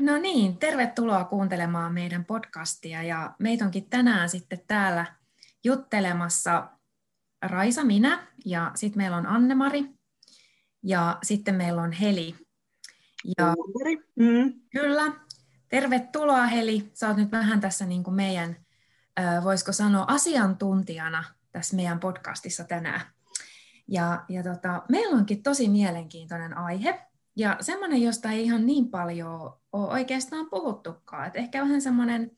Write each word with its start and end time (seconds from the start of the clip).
No 0.00 0.18
niin, 0.18 0.56
tervetuloa 0.56 1.24
kuuntelemaan 1.24 1.94
meidän 1.94 2.24
podcastia 2.24 3.02
ja 3.02 3.34
meitä 3.38 3.64
onkin 3.64 3.90
tänään 3.90 4.28
sitten 4.28 4.60
täällä 4.66 5.06
juttelemassa 5.64 6.68
Raisa, 7.42 7.84
minä 7.84 8.26
ja 8.44 8.70
sitten 8.74 9.02
meillä 9.02 9.16
on 9.16 9.26
Annemari 9.26 9.84
ja 10.82 11.18
sitten 11.22 11.54
meillä 11.54 11.82
on 11.82 11.92
Heli. 11.92 12.34
Ja, 13.38 13.54
mm. 14.16 14.52
Kyllä, 14.70 15.12
tervetuloa 15.68 16.46
Heli. 16.46 16.90
Sä 16.94 17.08
oot 17.08 17.16
nyt 17.16 17.32
vähän 17.32 17.60
tässä 17.60 17.86
niin 17.86 18.04
kuin 18.04 18.14
meidän, 18.14 18.56
voisiko 19.44 19.72
sanoa, 19.72 20.04
asiantuntijana 20.08 21.24
tässä 21.52 21.76
meidän 21.76 22.00
podcastissa 22.00 22.64
tänään. 22.64 23.00
Ja, 23.88 24.24
ja 24.28 24.42
tota, 24.42 24.82
meillä 24.88 25.16
onkin 25.16 25.42
tosi 25.42 25.68
mielenkiintoinen 25.68 26.56
aihe, 26.56 27.06
ja 27.36 27.56
semmoinen, 27.60 28.02
josta 28.02 28.30
ei 28.30 28.44
ihan 28.44 28.66
niin 28.66 28.88
paljon 28.88 29.58
ole 29.72 29.92
oikeastaan 29.92 30.50
puhuttukaan. 30.50 31.26
Että 31.26 31.38
ehkä 31.38 31.62
vähän 31.62 31.82
semmoinen 31.82 32.30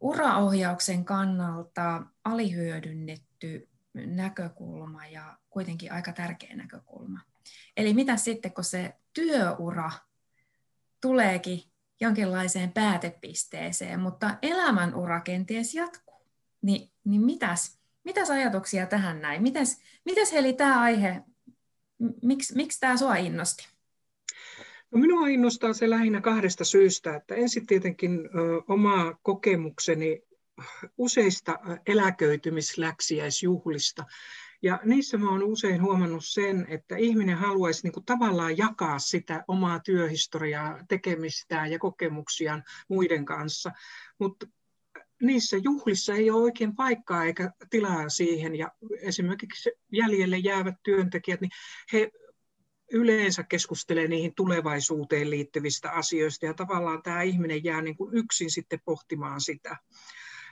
uraohjauksen 0.00 1.04
kannalta 1.04 2.02
alihyödynnetty 2.24 3.68
näkökulma 3.94 5.06
ja 5.06 5.38
kuitenkin 5.50 5.92
aika 5.92 6.12
tärkeä 6.12 6.56
näkökulma. 6.56 7.20
Eli 7.76 7.94
mitä 7.94 8.16
sitten, 8.16 8.52
kun 8.52 8.64
se 8.64 8.94
työura 9.12 9.90
tuleekin 11.00 11.62
jonkinlaiseen 12.00 12.72
päätepisteeseen, 12.72 14.00
mutta 14.00 14.38
elämänura 14.42 15.20
kenties 15.20 15.74
jatkuu, 15.74 16.26
niin, 16.62 16.90
niin 17.04 17.22
mitäs, 17.22 17.78
mitäs 18.04 18.30
ajatuksia 18.30 18.86
tähän 18.86 19.20
näin? 19.20 19.42
Mitäs, 19.42 19.80
mitäs 20.04 20.32
Heli 20.32 20.52
tämä 20.52 20.80
aihe, 20.80 21.22
miksi, 22.22 22.56
miksi 22.56 22.80
tämä 22.80 22.96
sua 22.96 23.16
innosti? 23.16 23.73
No 24.94 25.00
minua 25.00 25.28
innostaa 25.28 25.72
se 25.72 25.90
lähinnä 25.90 26.20
kahdesta 26.20 26.64
syystä. 26.64 27.16
Että 27.16 27.34
ensin 27.34 27.66
tietenkin 27.66 28.30
oma 28.68 29.14
kokemukseni 29.22 30.22
useista 30.98 31.58
eläköitymisläksiäisjuhlista. 31.86 34.04
Ja 34.62 34.80
niissä 34.84 35.18
mä 35.18 35.30
oon 35.30 35.42
usein 35.42 35.82
huomannut 35.82 36.24
sen, 36.24 36.66
että 36.68 36.96
ihminen 36.96 37.36
haluaisi 37.36 37.82
niin 37.82 37.92
kuin 37.92 38.04
tavallaan 38.04 38.58
jakaa 38.58 38.98
sitä 38.98 39.44
omaa 39.48 39.80
työhistoriaa, 39.80 40.78
tekemistään 40.88 41.72
ja 41.72 41.78
kokemuksiaan 41.78 42.64
muiden 42.88 43.24
kanssa. 43.24 43.72
Mutta 44.18 44.46
niissä 45.22 45.56
juhlissa 45.56 46.14
ei 46.14 46.30
ole 46.30 46.42
oikein 46.42 46.76
paikkaa 46.76 47.24
eikä 47.24 47.50
tilaa 47.70 48.08
siihen. 48.08 48.54
Ja 48.54 48.72
esimerkiksi 49.00 49.70
jäljelle 49.92 50.38
jäävät 50.38 50.74
työntekijät, 50.82 51.40
niin 51.40 51.50
he 51.92 52.10
yleensä 52.92 53.42
keskustelee 53.42 54.08
niihin 54.08 54.34
tulevaisuuteen 54.34 55.30
liittyvistä 55.30 55.90
asioista 55.90 56.46
ja 56.46 56.54
tavallaan 56.54 57.02
tämä 57.02 57.22
ihminen 57.22 57.64
jää 57.64 57.82
niin 57.82 57.96
kuin 57.96 58.16
yksin 58.16 58.50
sitten 58.50 58.80
pohtimaan 58.84 59.40
sitä. 59.40 59.76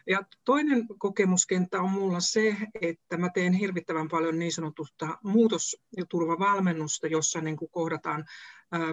Ja 0.07 0.23
toinen 0.45 0.87
kokemuskenttä 0.99 1.81
on 1.81 1.91
mulla 1.91 2.21
se, 2.21 2.57
että 2.81 3.17
mä 3.17 3.29
teen 3.35 3.53
hirvittävän 3.53 4.09
paljon 4.09 4.39
niin 4.39 4.53
sanotusta 4.53 5.19
muutos- 5.25 5.77
ja 5.97 6.05
turvavalmennusta, 6.09 7.07
jossa 7.07 7.41
niin 7.41 7.57
kuin 7.57 7.71
kohdataan 7.71 8.25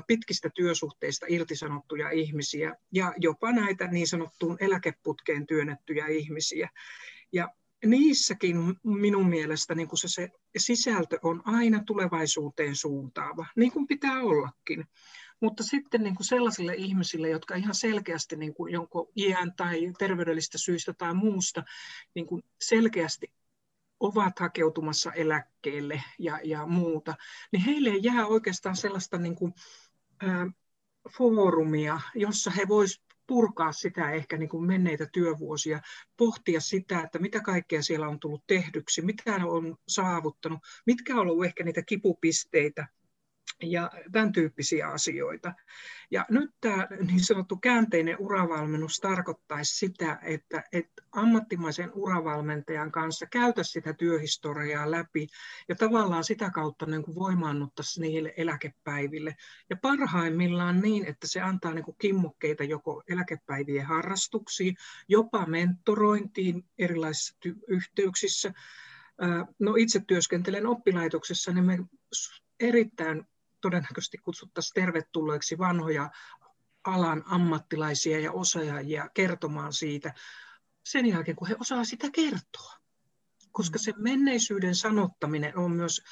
pitkistä 0.08 0.50
työsuhteista 0.56 1.26
irtisanottuja 1.30 2.10
ihmisiä 2.10 2.76
ja 2.94 3.14
jopa 3.18 3.52
näitä 3.52 3.88
niin 3.88 4.08
sanottuun 4.08 4.58
eläkeputkeen 4.60 5.48
työnnettyjä 5.48 6.08
ihmisiä. 6.08 6.70
Ja 7.32 7.50
niissäkin 7.86 8.58
minun 8.84 9.30
mielestä 9.30 9.76
niin 9.76 9.88
kuin 9.88 10.00
se, 10.00 10.08
se 10.08 10.30
sisältö 10.58 11.20
on 11.24 11.42
aina 11.46 11.84
tulevaisuuteen 11.84 12.76
suuntaava, 12.76 13.46
niin 13.56 13.72
kuin 13.72 13.88
pitää 13.88 14.22
ollakin. 14.22 14.86
Mutta 15.42 15.64
sitten 15.64 16.04
niin 16.04 16.16
kuin 16.16 16.26
sellaisille 16.26 16.76
ihmisille, 16.76 17.30
jotka 17.30 17.56
ihan 17.56 17.76
selkeästi 17.76 18.36
niin 18.36 18.54
kuin 18.54 18.74
jonkun 18.74 19.08
iän 19.18 19.54
tai 19.56 19.92
terveydellistä 20.00 20.58
syistä 20.58 20.94
tai 20.94 21.14
muusta 21.14 21.64
niin 22.16 22.26
kuin 22.28 22.44
selkeästi 22.62 23.32
ovat 24.00 24.40
hakeutumassa 24.40 25.12
eläkkeelle 25.12 26.04
ja, 26.20 26.40
ja 26.44 26.68
muuta, 26.68 27.16
niin 27.52 27.64
heille 27.64 27.90
jää 27.90 28.26
oikeastaan 28.26 28.76
sellaista 28.76 29.18
niin 29.18 29.36
kuin, 29.36 29.54
ää, 30.22 30.52
foorumia, 31.18 32.00
jossa 32.16 32.52
he 32.52 32.68
voisivat 32.68 33.09
purkaa 33.30 33.72
sitä 33.72 34.12
ehkä 34.12 34.38
niin 34.38 34.50
kuin 34.50 34.66
menneitä 34.66 35.08
työvuosia, 35.14 35.80
pohtia 36.18 36.62
sitä, 36.62 37.02
että 37.02 37.20
mitä 37.20 37.40
kaikkea 37.40 37.82
siellä 37.82 38.08
on 38.08 38.20
tullut 38.20 38.44
tehdyksi, 38.48 39.02
mitä 39.02 39.36
on 39.46 39.76
saavuttanut, 39.88 40.60
mitkä 40.86 41.14
on 41.14 41.20
ollut 41.20 41.46
ehkä 41.46 41.64
niitä 41.64 41.82
kipupisteitä, 41.82 42.88
ja 43.64 43.92
tämän 44.12 44.32
tyyppisiä 44.32 44.88
asioita. 44.88 45.54
Ja 46.12 46.26
nyt 46.30 46.50
tämä 46.62 46.88
niin 47.08 47.24
sanottu 47.24 47.58
käänteinen 47.58 48.16
uravalmennus 48.20 49.00
tarkoittaisi 49.00 49.78
sitä, 49.78 50.20
että, 50.22 50.64
että 50.72 51.04
ammattimaisen 51.12 51.92
uravalmentajan 51.94 52.92
kanssa 52.92 53.26
käytä 53.26 53.64
sitä 53.64 53.94
työhistoriaa 53.94 54.92
läpi 54.92 55.28
ja 55.68 55.76
tavallaan 55.76 56.24
sitä 56.24 56.50
kautta 56.50 56.86
niin 56.86 57.04
kuin 57.04 57.16
voimaannuttaisi 57.16 58.02
niille 58.02 58.34
eläkepäiville. 58.38 59.36
Ja 59.70 59.76
parhaimmillaan 59.76 60.82
niin, 60.82 61.06
että 61.06 61.28
se 61.28 61.42
antaa 61.42 61.74
niin 61.74 61.86
kuin 61.86 61.98
kimmukkeita 62.00 62.64
joko 62.64 63.04
eläkepäivien 63.10 63.86
harrastuksiin, 63.86 64.76
jopa 65.08 65.46
mentorointiin 65.46 66.66
erilaisissa 66.78 67.36
ty- 67.48 67.64
yhteyksissä. 67.68 68.54
No 69.60 69.76
itse 69.76 70.02
työskentelen 70.08 70.68
oppilaitoksessa, 70.68 71.54
niin 71.54 71.66
me 71.66 71.80
erittäin 72.60 73.26
todennäköisesti 73.62 74.18
kutsuttaisiin 74.18 74.74
tervetulleeksi 74.74 75.58
vanhoja 75.58 76.10
alan 76.84 77.24
ammattilaisia 77.26 78.20
ja 78.20 78.32
osaajia 78.32 79.10
kertomaan 79.14 79.74
siitä 79.74 80.14
sen 80.84 81.06
jälkeen, 81.06 81.36
kun 81.36 81.48
he 81.48 81.56
osaa 81.60 81.84
sitä 81.84 82.12
kertoa. 82.12 82.74
Koska 83.52 83.78
mm. 83.78 83.82
se 83.82 83.94
menneisyyden 83.98 84.76
sanottaminen 84.76 85.58
on 85.58 85.72
myös 85.72 86.04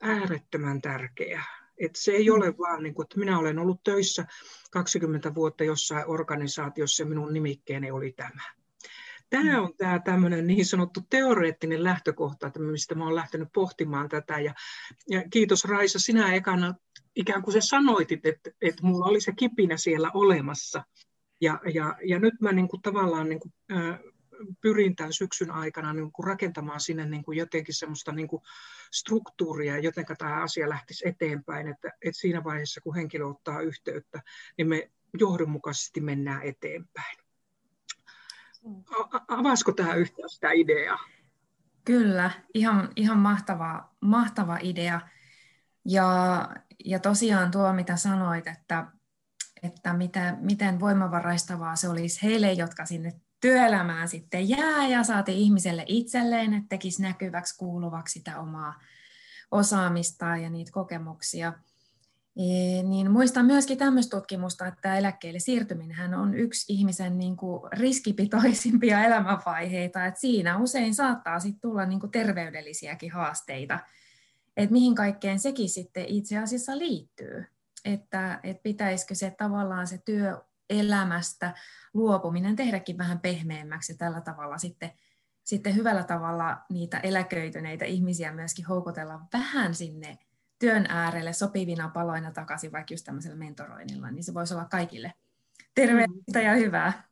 äärettömän 0.00 0.80
tärkeää. 0.80 1.44
Et 1.78 1.96
se 1.96 2.12
ei 2.12 2.30
ole 2.30 2.50
mm. 2.50 2.56
vaan, 2.58 2.82
niin 2.82 2.94
kuin, 2.94 3.04
että 3.04 3.18
minä 3.18 3.38
olen 3.38 3.58
ollut 3.58 3.82
töissä 3.82 4.26
20 4.70 5.34
vuotta 5.34 5.64
jossain 5.64 6.04
organisaatiossa 6.06 7.02
ja 7.02 7.06
minun 7.06 7.32
nimikkeeni 7.32 7.90
oli 7.90 8.12
tämä. 8.12 8.42
Tämä 9.32 9.58
mm. 9.58 9.64
on 9.64 9.76
tämä 9.76 9.98
tämmöinen 9.98 10.46
niin 10.46 10.66
sanottu 10.66 11.00
teoreettinen 11.10 11.84
lähtökohta, 11.84 12.46
että 12.46 12.60
mistä 12.60 12.94
mä 12.94 13.04
olen 13.04 13.14
lähtenyt 13.14 13.48
pohtimaan 13.54 14.08
tätä. 14.08 14.40
Ja, 14.40 14.54
ja 15.10 15.22
kiitos 15.30 15.64
Raisa, 15.64 15.98
sinä 15.98 16.34
ekana 16.34 16.74
ikään 17.16 17.42
kuin 17.42 17.52
se 17.52 17.60
sanoitit, 17.60 18.26
että, 18.26 18.50
että 18.62 18.86
mulla 18.86 19.06
oli 19.06 19.20
se 19.20 19.32
kipinä 19.32 19.76
siellä 19.76 20.10
olemassa. 20.14 20.84
Ja, 21.40 21.60
ja, 21.74 21.96
ja 22.04 22.18
nyt 22.18 22.34
mä 22.40 22.52
niin 22.52 22.68
kuin 22.68 22.82
tavallaan 22.82 23.28
niin 23.28 23.40
kuin, 23.40 23.52
äh, 23.72 23.98
pyrin 24.60 24.96
tämän 24.96 25.12
syksyn 25.12 25.50
aikana 25.50 25.92
niin 25.92 26.12
kuin 26.12 26.26
rakentamaan 26.26 26.80
sinne 26.80 27.06
niin 27.06 27.24
kuin 27.24 27.38
jotenkin 27.38 27.74
semmoista 27.74 28.12
niin 28.12 28.28
kuin 28.28 28.42
struktuuria, 28.92 29.78
joten 29.78 30.04
tämä 30.18 30.42
asia 30.42 30.68
lähtisi 30.68 31.08
eteenpäin, 31.08 31.68
että, 31.68 31.88
että 31.88 32.20
siinä 32.20 32.44
vaiheessa, 32.44 32.80
kun 32.80 32.94
henkilö 32.94 33.26
ottaa 33.26 33.60
yhteyttä, 33.60 34.22
niin 34.58 34.68
me 34.68 34.90
johdonmukaisesti 35.18 36.00
mennään 36.00 36.42
eteenpäin. 36.42 37.21
Avaisiko 39.28 39.72
tämä 39.72 39.94
yhtään 39.94 40.28
sitä 40.28 40.50
ideaa? 40.52 40.98
Kyllä, 41.84 42.30
ihan, 42.54 42.88
ihan 42.96 43.18
mahtava, 43.18 43.88
mahtava 44.00 44.58
idea. 44.62 45.00
Ja, 45.84 46.48
ja 46.84 46.98
tosiaan 46.98 47.50
tuo, 47.50 47.72
mitä 47.72 47.96
sanoit, 47.96 48.46
että, 48.46 48.86
että 49.62 49.92
mitä, 49.92 50.36
miten 50.40 50.80
voimavaraistavaa 50.80 51.76
se 51.76 51.88
olisi 51.88 52.22
heille, 52.22 52.52
jotka 52.52 52.86
sinne 52.86 53.12
työelämään 53.40 54.08
sitten 54.08 54.48
jää 54.48 54.88
ja 54.88 55.02
saatiin 55.02 55.38
ihmiselle 55.38 55.84
itselleen, 55.88 56.54
että 56.54 56.68
tekisi 56.68 57.02
näkyväksi, 57.02 57.58
kuuluvaksi 57.58 58.12
sitä 58.12 58.40
omaa 58.40 58.80
osaamista 59.50 60.36
ja 60.36 60.50
niitä 60.50 60.72
kokemuksia. 60.72 61.52
Niin 62.34 63.10
muistan 63.10 63.46
myöskin 63.46 63.78
tämmöistä 63.78 64.16
tutkimusta, 64.16 64.66
että 64.66 64.96
eläkkeelle 64.96 65.38
siirtyminen 65.38 66.14
on 66.14 66.34
yksi 66.34 66.72
ihmisen 66.72 67.18
niin 67.18 67.36
kuin 67.36 67.62
riskipitoisimpia 67.72 69.04
elämänvaiheita, 69.06 70.06
että 70.06 70.20
siinä 70.20 70.58
usein 70.58 70.94
saattaa 70.94 71.40
sit 71.40 71.60
tulla 71.60 71.86
niin 71.86 72.00
kuin 72.00 72.12
terveydellisiäkin 72.12 73.12
haasteita, 73.12 73.78
että 74.56 74.72
mihin 74.72 74.94
kaikkeen 74.94 75.38
sekin 75.38 75.68
sitten 75.68 76.04
itse 76.08 76.38
asiassa 76.38 76.78
liittyy, 76.78 77.44
että, 77.84 78.40
että 78.42 78.62
pitäisikö 78.62 79.14
se 79.14 79.34
tavallaan 79.38 79.86
se 79.86 80.00
työelämästä 80.04 81.54
luopuminen 81.94 82.56
tehdäkin 82.56 82.98
vähän 82.98 83.20
pehmeämmäksi 83.20 83.92
ja 83.92 83.96
tällä 83.96 84.20
tavalla 84.20 84.58
sitten, 84.58 84.90
sitten 85.44 85.76
hyvällä 85.76 86.04
tavalla 86.04 86.58
niitä 86.70 86.98
eläköityneitä 86.98 87.84
ihmisiä 87.84 88.32
myöskin 88.32 88.66
houkutella 88.66 89.20
vähän 89.32 89.74
sinne 89.74 90.18
työn 90.62 90.86
äärelle 90.88 91.32
sopivina 91.32 91.88
paloina 91.88 92.32
takaisin 92.32 92.72
vaikka 92.72 92.94
just 92.94 93.04
tämmöisellä 93.04 93.36
mentoroinnilla, 93.36 94.10
niin 94.10 94.24
se 94.24 94.34
voisi 94.34 94.54
olla 94.54 94.64
kaikille 94.64 95.12
terveellistä 95.74 96.40
ja 96.40 96.54
hyvää. 96.54 97.08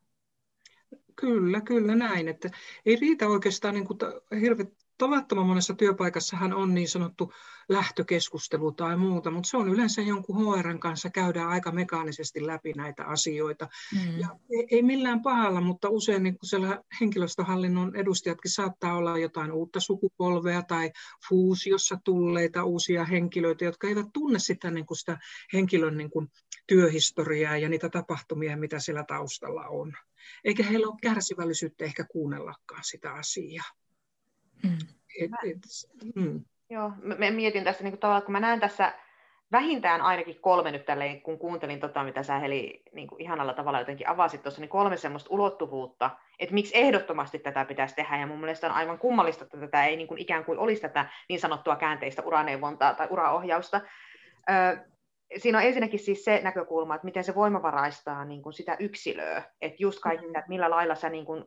Kyllä, 1.16 1.60
kyllä 1.60 1.94
näin. 1.94 2.28
Että 2.28 2.50
ei 2.86 2.96
riitä 2.96 3.28
oikeastaan 3.28 3.74
niin 3.74 3.86
kuin 3.86 3.98
tavattoman 5.00 5.46
monessa 5.46 5.74
työpaikassahan 5.74 6.52
on 6.52 6.74
niin 6.74 6.88
sanottu 6.88 7.32
lähtökeskustelu 7.68 8.72
tai 8.72 8.96
muuta, 8.96 9.30
mutta 9.30 9.48
se 9.48 9.56
on 9.56 9.68
yleensä 9.68 10.02
jonkun 10.02 10.36
HRn 10.36 10.80
kanssa 10.80 11.10
käydään 11.10 11.48
aika 11.48 11.72
mekaanisesti 11.72 12.46
läpi 12.46 12.72
näitä 12.72 13.04
asioita. 13.04 13.68
Mm. 13.94 14.18
Ja 14.18 14.28
ei, 14.50 14.66
ei 14.70 14.82
millään 14.82 15.22
pahalla, 15.22 15.60
mutta 15.60 15.88
usein 15.88 16.22
niin 16.22 16.36
siellä 16.42 16.82
henkilöstöhallinnon 17.00 17.96
edustajatkin 17.96 18.50
saattaa 18.50 18.96
olla 18.96 19.18
jotain 19.18 19.52
uutta 19.52 19.80
sukupolvea 19.80 20.62
tai 20.62 20.90
fuusiossa 21.28 21.98
tulleita 22.04 22.64
uusia 22.64 23.04
henkilöitä, 23.04 23.64
jotka 23.64 23.88
eivät 23.88 24.06
tunne 24.12 24.38
sitä, 24.38 24.70
niin 24.70 24.86
kuin 24.86 24.98
sitä 24.98 25.18
henkilön 25.52 25.96
niin 25.96 26.10
kuin 26.10 26.28
työhistoriaa 26.66 27.56
ja 27.56 27.68
niitä 27.68 27.88
tapahtumia, 27.88 28.56
mitä 28.56 28.78
siellä 28.78 29.04
taustalla 29.04 29.68
on. 29.68 29.92
Eikä 30.44 30.62
heillä 30.62 30.86
ole 30.86 30.98
kärsivällisyyttä 31.02 31.84
ehkä 31.84 32.04
kuunnellakaan 32.04 32.84
sitä 32.84 33.12
asiaa. 33.12 33.80
Mm. 34.62 34.78
Et, 35.20 35.30
et, 35.50 35.58
mm. 36.14 36.44
Joo, 36.70 36.92
mä 37.02 37.30
mietin 37.30 37.64
tässä 37.64 37.84
niin 37.84 37.92
kuin 37.92 38.00
tavallaan, 38.00 38.22
kun 38.22 38.32
mä 38.32 38.40
näen 38.40 38.60
tässä 38.60 38.92
vähintään 39.52 40.00
ainakin 40.00 40.40
kolme 40.40 40.70
nyt 40.70 40.84
tälleen, 40.84 41.22
kun 41.22 41.38
kuuntelin 41.38 41.80
tota, 41.80 42.04
mitä 42.04 42.22
sä 42.22 42.38
Heli 42.38 42.82
niin 42.92 43.08
kuin 43.08 43.20
ihanalla 43.20 43.54
tavalla 43.54 43.78
jotenkin 43.78 44.08
avasit 44.08 44.42
tuossa, 44.42 44.60
niin 44.60 44.68
kolme 44.68 44.96
semmoista 44.96 45.30
ulottuvuutta, 45.30 46.10
että 46.38 46.54
miksi 46.54 46.78
ehdottomasti 46.78 47.38
tätä 47.38 47.64
pitäisi 47.64 47.94
tehdä, 47.94 48.16
ja 48.16 48.26
mun 48.26 48.40
mielestä 48.40 48.66
on 48.66 48.72
aivan 48.72 48.98
kummallista, 48.98 49.44
että 49.44 49.60
tätä 49.60 49.84
ei 49.84 49.96
niin 49.96 50.08
kuin 50.08 50.18
ikään 50.18 50.44
kuin 50.44 50.58
olisi 50.58 50.82
tätä 50.82 51.06
niin 51.28 51.40
sanottua 51.40 51.76
käänteistä 51.76 52.22
uraneuvontaa 52.22 52.94
tai 52.94 53.06
uraohjausta. 53.10 53.80
Ö, 54.50 54.78
siinä 55.36 55.58
on 55.58 55.64
ensinnäkin 55.64 55.98
siis 55.98 56.24
se 56.24 56.40
näkökulma, 56.44 56.94
että 56.94 57.04
miten 57.04 57.24
se 57.24 57.34
voimavaraistaa 57.34 58.24
niin 58.24 58.42
kuin 58.42 58.52
sitä 58.52 58.76
yksilöä, 58.78 59.42
että 59.60 59.76
just 59.78 60.00
kaikki, 60.00 60.26
mm-hmm. 60.26 60.38
että 60.38 60.48
millä 60.48 60.70
lailla 60.70 60.94
sä 60.94 61.08
niin 61.08 61.24
kuin 61.24 61.44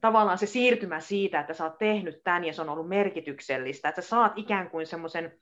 tavallaan 0.00 0.38
se 0.38 0.46
siirtymä 0.46 1.00
siitä, 1.00 1.40
että 1.40 1.54
sä 1.54 1.64
oot 1.64 1.78
tehnyt 1.78 2.20
tämän 2.24 2.44
ja 2.44 2.52
se 2.52 2.62
on 2.62 2.68
ollut 2.68 2.88
merkityksellistä, 2.88 3.88
että 3.88 4.00
sä 4.00 4.08
saat 4.08 4.32
ikään 4.36 4.70
kuin 4.70 4.86
semmoisen 4.86 5.38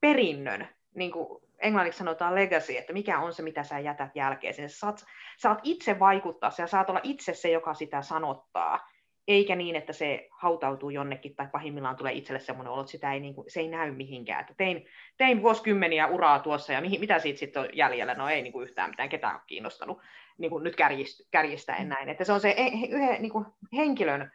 perinnön, 0.00 0.68
niin 0.94 1.12
kuin 1.12 1.42
englanniksi 1.58 1.98
sanotaan 1.98 2.34
legacy, 2.34 2.76
että 2.76 2.92
mikä 2.92 3.18
on 3.18 3.32
se, 3.32 3.42
mitä 3.42 3.62
sä 3.62 3.78
jätät 3.78 4.16
jälkeen. 4.16 4.54
Sä 4.54 4.68
saat, 4.68 5.04
saat 5.38 5.60
itse 5.62 5.98
vaikuttaa, 5.98 6.50
sä 6.50 6.66
saat 6.66 6.90
olla 6.90 7.00
itse 7.02 7.34
se, 7.34 7.50
joka 7.50 7.74
sitä 7.74 8.02
sanottaa, 8.02 8.88
eikä 9.28 9.56
niin, 9.56 9.76
että 9.76 9.92
se 9.92 10.28
hautautuu 10.30 10.90
jonnekin 10.90 11.36
tai 11.36 11.46
pahimmillaan 11.52 11.96
tulee 11.96 12.12
itselle 12.12 12.40
semmoinen 12.40 12.72
olo, 12.72 12.80
että 12.80 12.90
sitä 12.90 13.12
ei, 13.12 13.20
niin 13.20 13.34
kuin, 13.34 13.50
se 13.50 13.60
ei 13.60 13.68
näy 13.68 13.90
mihinkään. 13.90 14.40
Että 14.40 14.54
tein, 14.56 14.86
tein 15.16 15.42
vuosikymmeniä 15.42 16.06
uraa 16.06 16.38
tuossa 16.38 16.72
ja 16.72 16.80
mihin, 16.80 17.00
mitä 17.00 17.18
siitä 17.18 17.38
sitten 17.38 17.62
on 17.62 17.68
jäljellä, 17.72 18.14
no 18.14 18.28
ei 18.28 18.42
niin 18.42 18.52
kuin 18.52 18.62
yhtään 18.62 18.90
mitään 18.90 19.08
ketään 19.08 19.34
ole 19.34 19.42
kiinnostanut 19.46 20.00
niin 20.38 20.50
kuin 20.50 20.64
nyt 20.64 20.76
kärjistäen 21.30 21.82
mm. 21.82 21.88
näin. 21.88 22.08
Että 22.08 22.24
se 22.24 22.32
on 22.32 22.40
se 22.40 22.56
yhden 22.88 23.22
niin 23.22 23.32
kuin 23.32 23.46
henkilön 23.76 24.32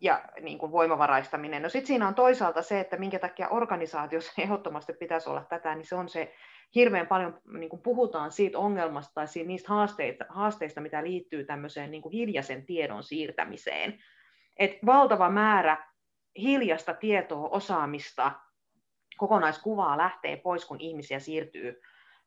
ja 0.00 0.24
niin 0.40 0.58
kuin 0.58 0.72
voimavaraistaminen. 0.72 1.62
No 1.62 1.68
sitten 1.68 1.86
siinä 1.86 2.08
on 2.08 2.14
toisaalta 2.14 2.62
se, 2.62 2.80
että 2.80 2.96
minkä 2.96 3.18
takia 3.18 3.48
organisaatiossa 3.48 4.32
ehdottomasti 4.42 4.92
pitäisi 4.92 5.30
olla 5.30 5.44
tätä, 5.44 5.74
niin 5.74 5.86
se 5.86 5.94
on 5.94 6.08
se 6.08 6.34
hirveän 6.74 7.06
paljon 7.06 7.40
niin 7.52 7.70
kuin 7.70 7.82
puhutaan 7.82 8.32
siitä 8.32 8.58
ongelmasta 8.58 9.14
tai 9.14 9.28
siitä, 9.28 9.48
niistä 9.48 9.68
haasteista, 9.68 10.24
haasteista, 10.28 10.80
mitä 10.80 11.04
liittyy 11.04 11.44
tämmöiseen 11.44 11.90
niin 11.90 12.02
kuin 12.02 12.12
hiljaisen 12.12 12.66
tiedon 12.66 13.02
siirtämiseen. 13.02 13.98
Et 14.56 14.72
valtava 14.86 15.30
määrä 15.30 15.86
hiljasta 16.38 16.94
tietoa, 16.94 17.48
osaamista, 17.48 18.32
kokonaiskuvaa 19.16 19.98
lähtee 19.98 20.36
pois, 20.36 20.64
kun 20.64 20.80
ihmisiä 20.80 21.18
siirtyy 21.18 21.80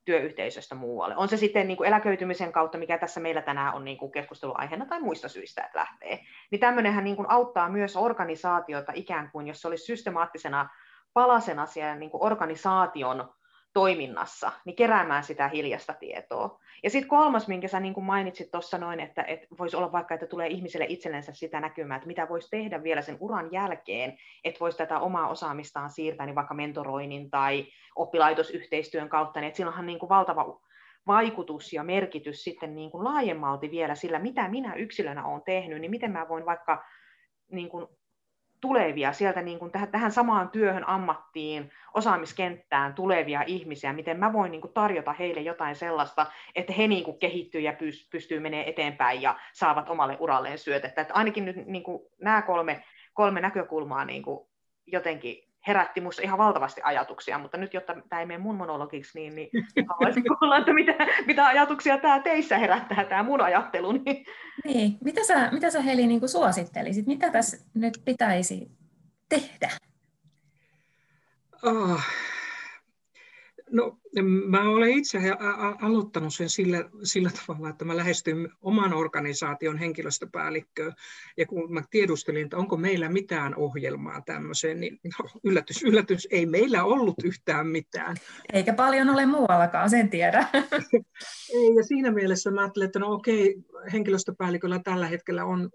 työyhteisöstä 0.05 0.75
muualle. 0.75 1.15
On 1.17 1.29
se 1.29 1.37
sitten 1.37 1.67
niin 1.67 1.77
kuin 1.77 1.87
eläköitymisen 1.87 2.51
kautta, 2.51 2.77
mikä 2.77 2.97
tässä 2.97 3.19
meillä 3.19 3.41
tänään 3.41 3.73
on 3.73 3.85
niin 3.85 3.97
kuin 3.97 4.11
keskusteluaiheena 4.11 4.85
tai 4.85 5.01
muista 5.01 5.29
syistä, 5.29 5.63
että 5.63 5.79
lähtee. 5.79 6.19
Niin 6.51 6.59
tämmöinenhän 6.59 7.03
niin 7.03 7.15
kuin 7.15 7.29
auttaa 7.29 7.69
myös 7.69 7.95
organisaatiota 7.95 8.91
ikään 8.95 9.31
kuin, 9.31 9.47
jos 9.47 9.61
se 9.61 9.67
olisi 9.67 9.85
systemaattisena 9.85 10.69
palasena 11.13 11.65
siellä 11.65 11.95
niin 11.95 12.11
kuin 12.11 12.23
organisaation 12.23 13.33
toiminnassa, 13.73 14.51
niin 14.65 14.75
keräämään 14.75 15.23
sitä 15.23 15.47
hiljasta 15.47 15.93
tietoa. 15.93 16.59
Ja 16.83 16.89
sitten 16.89 17.09
kolmas, 17.09 17.47
minkä 17.47 17.67
sä 17.67 17.79
niin 17.79 18.03
mainitsit 18.03 18.51
tuossa 18.51 18.77
noin, 18.77 18.99
että, 18.99 19.23
että 19.23 19.47
voisi 19.59 19.77
olla 19.77 19.91
vaikka, 19.91 20.13
että 20.13 20.27
tulee 20.27 20.47
ihmiselle 20.47 20.85
itsellensä 20.89 21.33
sitä 21.33 21.59
näkymää, 21.59 21.95
että 21.95 22.07
mitä 22.07 22.29
voisi 22.29 22.49
tehdä 22.49 22.83
vielä 22.83 23.01
sen 23.01 23.17
uran 23.19 23.51
jälkeen, 23.51 24.17
että 24.43 24.59
voisi 24.59 24.77
tätä 24.77 24.99
omaa 24.99 25.29
osaamistaan 25.29 25.89
siirtää, 25.89 26.25
niin 26.25 26.35
vaikka 26.35 26.53
mentoroinnin 26.53 27.29
tai 27.29 27.67
oppilaitosyhteistyön 27.95 29.09
kautta, 29.09 29.39
niin 29.39 29.47
että 29.47 29.57
silloinhan 29.57 29.85
niin 29.85 29.99
kuin 29.99 30.09
valtava 30.09 30.59
vaikutus 31.07 31.73
ja 31.73 31.83
merkitys 31.83 32.43
sitten 32.43 32.75
niin 32.75 32.91
kuin 32.91 33.03
laajemmalti 33.03 33.71
vielä 33.71 33.95
sillä, 33.95 34.19
mitä 34.19 34.47
minä 34.47 34.73
yksilönä 34.73 35.25
olen 35.25 35.41
tehnyt, 35.45 35.81
niin 35.81 35.91
miten 35.91 36.11
mä 36.11 36.29
voin 36.29 36.45
vaikka 36.45 36.83
niin 37.51 37.69
kuin 37.69 37.87
tulevia 38.61 39.13
sieltä 39.13 39.41
niin 39.41 39.59
kuin 39.59 39.71
tähän, 39.71 39.91
tähän 39.91 40.11
samaan 40.11 40.49
työhön, 40.49 40.87
ammattiin, 40.87 41.71
osaamiskenttään 41.93 42.93
tulevia 42.93 43.43
ihmisiä, 43.47 43.93
miten 43.93 44.19
mä 44.19 44.33
voin 44.33 44.51
niin 44.51 44.61
kuin 44.61 44.73
tarjota 44.73 45.13
heille 45.13 45.41
jotain 45.41 45.75
sellaista, 45.75 46.25
että 46.55 46.73
he 46.73 46.87
niin 46.87 47.03
kuin 47.03 47.19
kehittyy 47.19 47.61
ja 47.61 47.73
pystyy 48.11 48.39
menemään 48.39 48.69
eteenpäin 48.69 49.21
ja 49.21 49.35
saavat 49.53 49.89
omalle 49.89 50.17
uralleen 50.19 50.57
syötettä. 50.57 51.01
Että 51.01 51.13
ainakin 51.13 51.45
nyt 51.45 51.55
niin 51.65 51.83
kuin 51.83 52.01
nämä 52.21 52.41
kolme, 52.41 52.83
kolme 53.13 53.41
näkökulmaa 53.41 54.05
niin 54.05 54.23
kuin 54.23 54.47
jotenkin 54.87 55.50
herätti 55.67 56.01
minussa 56.01 56.21
ihan 56.21 56.37
valtavasti 56.37 56.81
ajatuksia, 56.83 57.37
mutta 57.37 57.57
nyt, 57.57 57.73
jotta 57.73 57.95
tämä 58.09 58.19
ei 58.19 58.25
mene 58.25 58.37
mun 58.37 58.55
monologiksi, 58.55 59.19
niin, 59.19 59.35
niin 59.35 59.49
haluaisin 59.89 60.23
kuulla, 60.23 60.57
että 60.57 60.73
mitä, 60.73 60.93
mitä 61.25 61.45
ajatuksia 61.45 61.97
tämä 61.97 62.19
teissä 62.19 62.57
herättää, 62.57 63.05
tämä 63.05 63.23
mun 63.23 63.41
ajattelu. 63.41 63.91
Niin, 63.91 64.25
niin. 64.65 64.97
Mitä, 65.03 65.23
sä, 65.23 65.51
mitä 65.51 65.71
sä 65.71 65.81
Heli 65.81 66.07
niin 66.07 66.29
suosittelisit? 66.29 67.07
Mitä 67.07 67.29
tässä 67.29 67.57
nyt 67.73 68.01
pitäisi 68.05 68.71
tehdä? 69.29 69.69
Oh, 71.63 72.01
No, 73.71 73.97
mä 74.47 74.69
olen 74.69 74.89
itse 74.89 75.19
aloittanut 75.81 76.33
sen 76.33 76.49
sillä, 76.49 76.89
sillä 77.03 77.29
tavalla, 77.29 77.69
että 77.69 77.85
mä 77.85 77.97
lähestyin 77.97 78.49
oman 78.61 78.93
organisaation 78.93 79.77
henkilöstöpäällikköön, 79.77 80.93
ja 81.37 81.45
kun 81.45 81.73
mä 81.73 81.83
tiedustelin, 81.89 82.43
että 82.43 82.57
onko 82.57 82.77
meillä 82.77 83.09
mitään 83.09 83.55
ohjelmaa 83.55 84.21
tämmöiseen, 84.21 84.79
niin 84.79 84.99
no, 85.03 85.29
yllätys, 85.43 85.83
yllätys, 85.83 86.27
ei 86.31 86.45
meillä 86.45 86.83
ollut 86.83 87.15
yhtään 87.23 87.67
mitään. 87.67 88.15
Eikä 88.53 88.73
paljon 88.73 89.09
ole 89.09 89.25
muuallakaan, 89.25 89.89
sen 89.89 90.09
tiedä. 90.09 90.47
ei, 91.55 91.75
ja 91.75 91.83
siinä 91.83 92.11
mielessä 92.11 92.51
mä 92.51 92.61
ajattelin, 92.61 92.85
että 92.85 92.99
no 92.99 93.13
okei, 93.13 93.55
henkilöstöpäälliköllä 93.93 94.79
tällä 94.83 95.07
hetkellä 95.07 95.45
on 95.45 95.69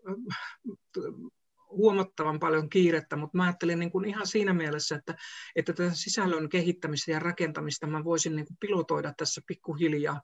huomattavan 1.77 2.39
paljon 2.39 2.69
kiirettä, 2.69 3.17
mutta 3.17 3.37
mä 3.37 3.45
ajattelin 3.45 3.79
niin 3.79 3.91
kuin 3.91 4.05
ihan 4.05 4.27
siinä 4.27 4.53
mielessä, 4.53 4.95
että, 4.97 5.15
että 5.57 5.73
tätä 5.73 5.91
sisällön 5.95 6.49
kehittämistä 6.49 7.11
ja 7.11 7.19
rakentamista 7.19 7.87
mä 7.87 8.05
voisin 8.05 8.37
niin 8.37 8.47
kuin 8.47 8.57
pilotoida 8.61 9.15
tässä 9.17 9.41
pikkuhiljaa, 9.47 10.21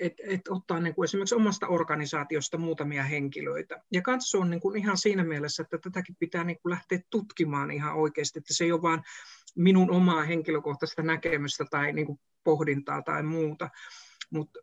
että 0.00 0.22
et 0.26 0.40
ottaa 0.48 0.80
niin 0.80 0.94
kuin 0.94 1.04
esimerkiksi 1.04 1.34
omasta 1.34 1.66
organisaatiosta 1.66 2.58
muutamia 2.58 3.02
henkilöitä. 3.02 3.82
Ja 3.92 4.02
katsoa 4.02 4.44
niin 4.44 4.60
kuin 4.60 4.78
ihan 4.78 4.96
siinä 4.96 5.24
mielessä, 5.24 5.62
että 5.62 5.78
tätäkin 5.78 6.16
pitää 6.18 6.44
niin 6.44 6.58
kuin 6.62 6.70
lähteä 6.70 7.00
tutkimaan 7.10 7.70
ihan 7.70 7.94
oikeasti, 7.94 8.38
että 8.38 8.54
se 8.54 8.64
ei 8.64 8.72
ole 8.72 8.82
vain 8.82 9.02
minun 9.56 9.90
omaa 9.90 10.22
henkilökohtaista 10.22 11.02
näkemystä 11.02 11.64
tai 11.70 11.92
niin 11.92 12.06
kuin 12.06 12.20
pohdintaa 12.44 13.02
tai 13.02 13.22
muuta, 13.22 13.70
mutta 14.30 14.60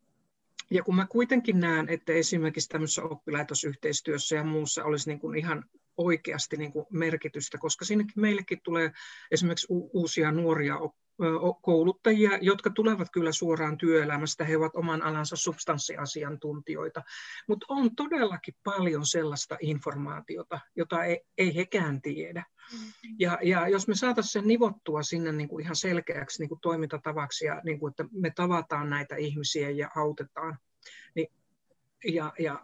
ja 0.71 0.83
kun 0.83 0.95
mä 0.95 1.07
kuitenkin 1.09 1.59
näen, 1.59 1.89
että 1.89 2.13
esimerkiksi 2.13 2.69
tämmöisessä 2.69 3.03
oppilaitosyhteistyössä 3.03 4.35
ja 4.35 4.43
muussa 4.43 4.83
olisi 4.83 5.09
niin 5.09 5.19
kuin 5.19 5.37
ihan 5.37 5.65
oikeasti 5.97 6.57
niin 6.57 6.71
kuin 6.71 6.85
merkitystä, 6.89 7.57
koska 7.57 7.85
sinnekin 7.85 8.21
meillekin 8.21 8.61
tulee 8.63 8.91
esimerkiksi 9.31 9.67
uusia 9.69 10.31
nuoria 10.31 10.77
kouluttajia, 11.61 12.37
jotka 12.41 12.69
tulevat 12.69 13.07
kyllä 13.11 13.31
suoraan 13.31 13.77
työelämästä, 13.77 14.43
he 14.43 14.57
ovat 14.57 14.75
oman 14.75 15.01
alansa 15.01 15.35
substanssiasiantuntijoita, 15.35 17.03
mutta 17.47 17.65
on 17.69 17.95
todellakin 17.95 18.55
paljon 18.63 19.05
sellaista 19.05 19.57
informaatiota, 19.59 20.59
jota 20.75 21.03
ei, 21.03 21.21
ei 21.37 21.55
hekään 21.55 22.01
tiedä. 22.01 22.45
Mm-hmm. 22.71 23.15
Ja, 23.19 23.39
ja 23.43 23.67
jos 23.67 23.87
me 23.87 23.95
saataisiin 23.95 24.31
sen 24.31 24.47
nivottua 24.47 25.03
sinne 25.03 25.31
niin 25.31 25.49
kuin 25.49 25.63
ihan 25.63 25.75
selkeäksi 25.75 26.41
niin 26.41 26.49
kuin 26.49 26.61
toimintatavaksi, 26.61 27.45
ja 27.45 27.61
niin 27.63 27.79
kuin, 27.79 27.89
että 27.89 28.05
me 28.11 28.31
tavataan 28.35 28.89
näitä 28.89 29.15
ihmisiä 29.15 29.69
ja 29.69 29.89
autetaan, 29.95 30.57
niin, 31.15 31.27
ja, 32.07 32.33
ja 32.39 32.63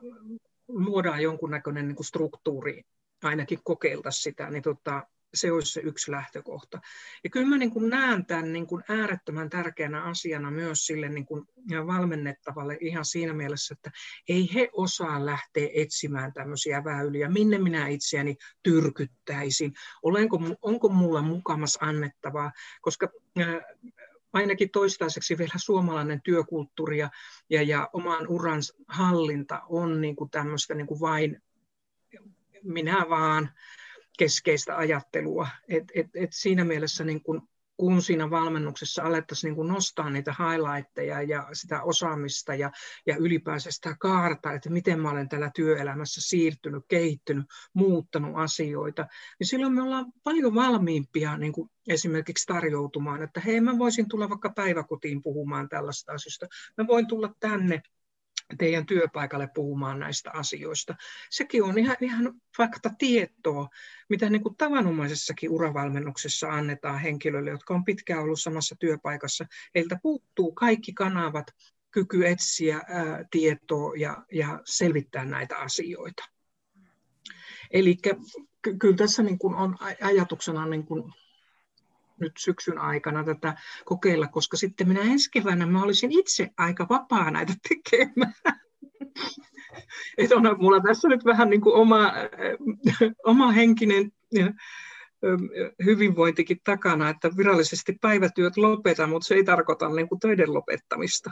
luodaan 0.68 1.22
jonkunnäköinen 1.22 1.88
niin 1.88 1.96
kuin 1.96 2.06
struktuuri, 2.06 2.84
ainakin 3.24 3.60
kokeilta 3.64 4.12
sitä, 4.12 4.50
niin 4.50 4.64
tota, 4.64 5.08
se 5.34 5.52
olisi 5.52 5.72
se 5.72 5.82
yksi 5.82 6.12
lähtökohta. 6.12 6.82
Ja 7.24 7.30
kyllä 7.30 7.48
mä 7.48 7.58
niin 7.58 7.72
kuin 7.72 7.90
näen 7.90 8.26
tämän 8.26 8.54
niin 8.54 8.68
kuin 8.68 8.84
äärettömän 8.90 9.50
tärkeänä 9.50 10.04
asiana 10.04 10.52
myös 10.52 10.86
sille 10.86 11.10
niin 11.10 11.26
kuin 11.26 11.46
valmennettavalle 11.88 12.78
ihan 12.82 13.06
siinä 13.06 13.34
mielessä, 13.34 13.74
että 13.74 13.92
ei 14.30 14.54
he 14.54 14.70
osaa 14.74 15.26
lähteä 15.26 15.70
etsimään 15.74 16.34
tämmöisiä 16.34 16.84
väyliä, 16.84 17.30
minne 17.30 17.58
minä 17.58 17.88
itseäni 17.88 18.36
tyrkyttäisin, 18.64 19.74
Olenko, 20.04 20.40
onko 20.62 20.90
mulla 20.90 21.22
mukamas 21.22 21.78
annettavaa, 21.82 22.52
koska 22.82 23.10
ainakin 24.34 24.70
toistaiseksi 24.70 25.38
vielä 25.38 25.54
suomalainen 25.58 26.22
työkulttuuri 26.22 26.98
ja, 26.98 27.10
ja, 27.50 27.62
ja 27.62 27.90
oman 27.94 28.28
uran 28.28 28.62
hallinta 28.88 29.62
on 29.70 30.02
niin 30.02 30.16
kuin 30.16 30.30
tämmöistä 30.30 30.76
niin 30.76 30.88
kuin 30.88 31.00
vain 31.00 31.42
minä 32.64 33.06
vaan, 33.10 33.50
keskeistä 34.18 34.78
ajattelua. 34.78 35.48
Et, 35.68 35.84
et, 35.96 36.08
et 36.14 36.30
siinä 36.34 36.66
mielessä 36.66 37.04
niin 37.04 37.24
kun 37.24 37.48
kun 37.82 38.02
siinä 38.02 38.30
valmennuksessa 38.30 39.04
alettaisiin 39.04 39.54
niin 39.54 39.68
nostaa 39.68 40.10
niitä 40.10 40.36
highlightteja 40.40 41.22
ja 41.22 41.48
sitä 41.54 41.84
osaamista 41.84 42.56
ja, 42.56 42.72
ja 43.06 43.16
ylipäänsä 43.18 43.72
sitä 43.72 43.96
kaarta, 44.00 44.54
että 44.54 44.70
miten 44.70 45.00
mä 45.00 45.10
olen 45.10 45.30
täällä 45.30 45.52
työelämässä 45.56 46.22
siirtynyt, 46.22 46.84
kehittynyt, 46.88 47.46
muuttanut 47.74 48.32
asioita, 48.36 49.08
niin 49.40 49.48
silloin 49.48 49.74
me 49.74 49.82
ollaan 49.82 50.06
paljon 50.24 50.56
valmiimpia 50.56 51.38
niin 51.38 51.54
kuin 51.54 51.70
esimerkiksi 51.88 52.46
tarjoutumaan, 52.46 53.24
että 53.24 53.40
hei 53.40 53.62
mä 53.62 53.78
voisin 53.78 54.10
tulla 54.10 54.30
vaikka 54.30 54.50
päiväkotiin 54.56 55.22
puhumaan 55.22 55.70
tällaista 55.70 56.12
asioista, 56.12 56.48
mä 56.78 56.88
voin 56.88 57.08
tulla 57.08 57.36
tänne 57.40 57.82
teidän 58.58 58.86
työpaikalle 58.86 59.50
puhumaan 59.56 60.00
näistä 60.00 60.32
asioista. 60.34 60.96
Sekin 61.30 61.64
on 61.64 61.78
ihan, 61.78 61.98
ihan 62.02 62.34
faktatietoa, 62.58 63.70
mitä 64.10 64.30
niin 64.30 64.42
kuin 64.42 64.56
tavanomaisessakin 64.58 65.50
uravalmennuksessa 65.50 66.50
annetaan 66.50 67.00
henkilöille, 67.00 67.50
jotka 67.50 67.74
on 67.74 67.86
pitkään 67.86 68.24
ollut 68.24 68.42
samassa 68.42 68.76
työpaikassa. 68.80 69.46
Heiltä 69.76 70.00
puuttuu 70.04 70.52
kaikki 70.52 70.94
kanavat, 70.94 71.48
kyky 71.92 72.28
etsiä 72.28 72.82
ää, 72.88 73.26
tietoa 73.32 73.94
ja, 73.96 74.26
ja 74.32 74.62
selvittää 74.66 75.26
näitä 75.26 75.58
asioita. 75.58 76.24
Eli 77.72 77.96
ky- 77.96 78.78
kyllä 78.78 78.96
tässä 78.98 79.24
niin 79.24 79.40
kuin 79.40 79.56
on 79.56 79.78
ajatuksena 80.02 80.66
niin 80.66 80.86
kuin 80.86 81.14
nyt 82.22 82.32
syksyn 82.38 82.78
aikana 82.78 83.24
tätä 83.24 83.54
kokeilla, 83.86 84.28
koska 84.28 84.58
sitten 84.58 84.88
minä 84.88 85.02
ensi 85.02 85.32
keväänä 85.32 85.66
mä 85.66 85.84
olisin 85.84 86.12
itse 86.12 86.50
aika 86.58 86.88
vapaa 86.90 87.32
näitä 87.32 87.54
tekemään. 87.70 88.34
Että 90.18 90.36
on 90.36 90.56
mulla 90.60 90.80
tässä 90.80 91.08
nyt 91.08 91.26
vähän 91.26 91.50
niin 91.50 91.62
kuin 91.62 91.76
oma, 91.76 92.14
oma 93.26 93.52
henkinen 93.52 94.12
hyvinvointikin 95.86 96.58
takana, 96.64 97.10
että 97.10 97.30
virallisesti 97.38 97.98
päivätyöt 98.02 98.58
lopetan, 98.58 99.10
mutta 99.10 99.28
se 99.28 99.36
ei 99.36 99.44
tarkoita 99.44 99.90
niin 99.90 100.10
kuin 100.10 100.20
töiden 100.20 100.54
lopettamista. 100.54 101.32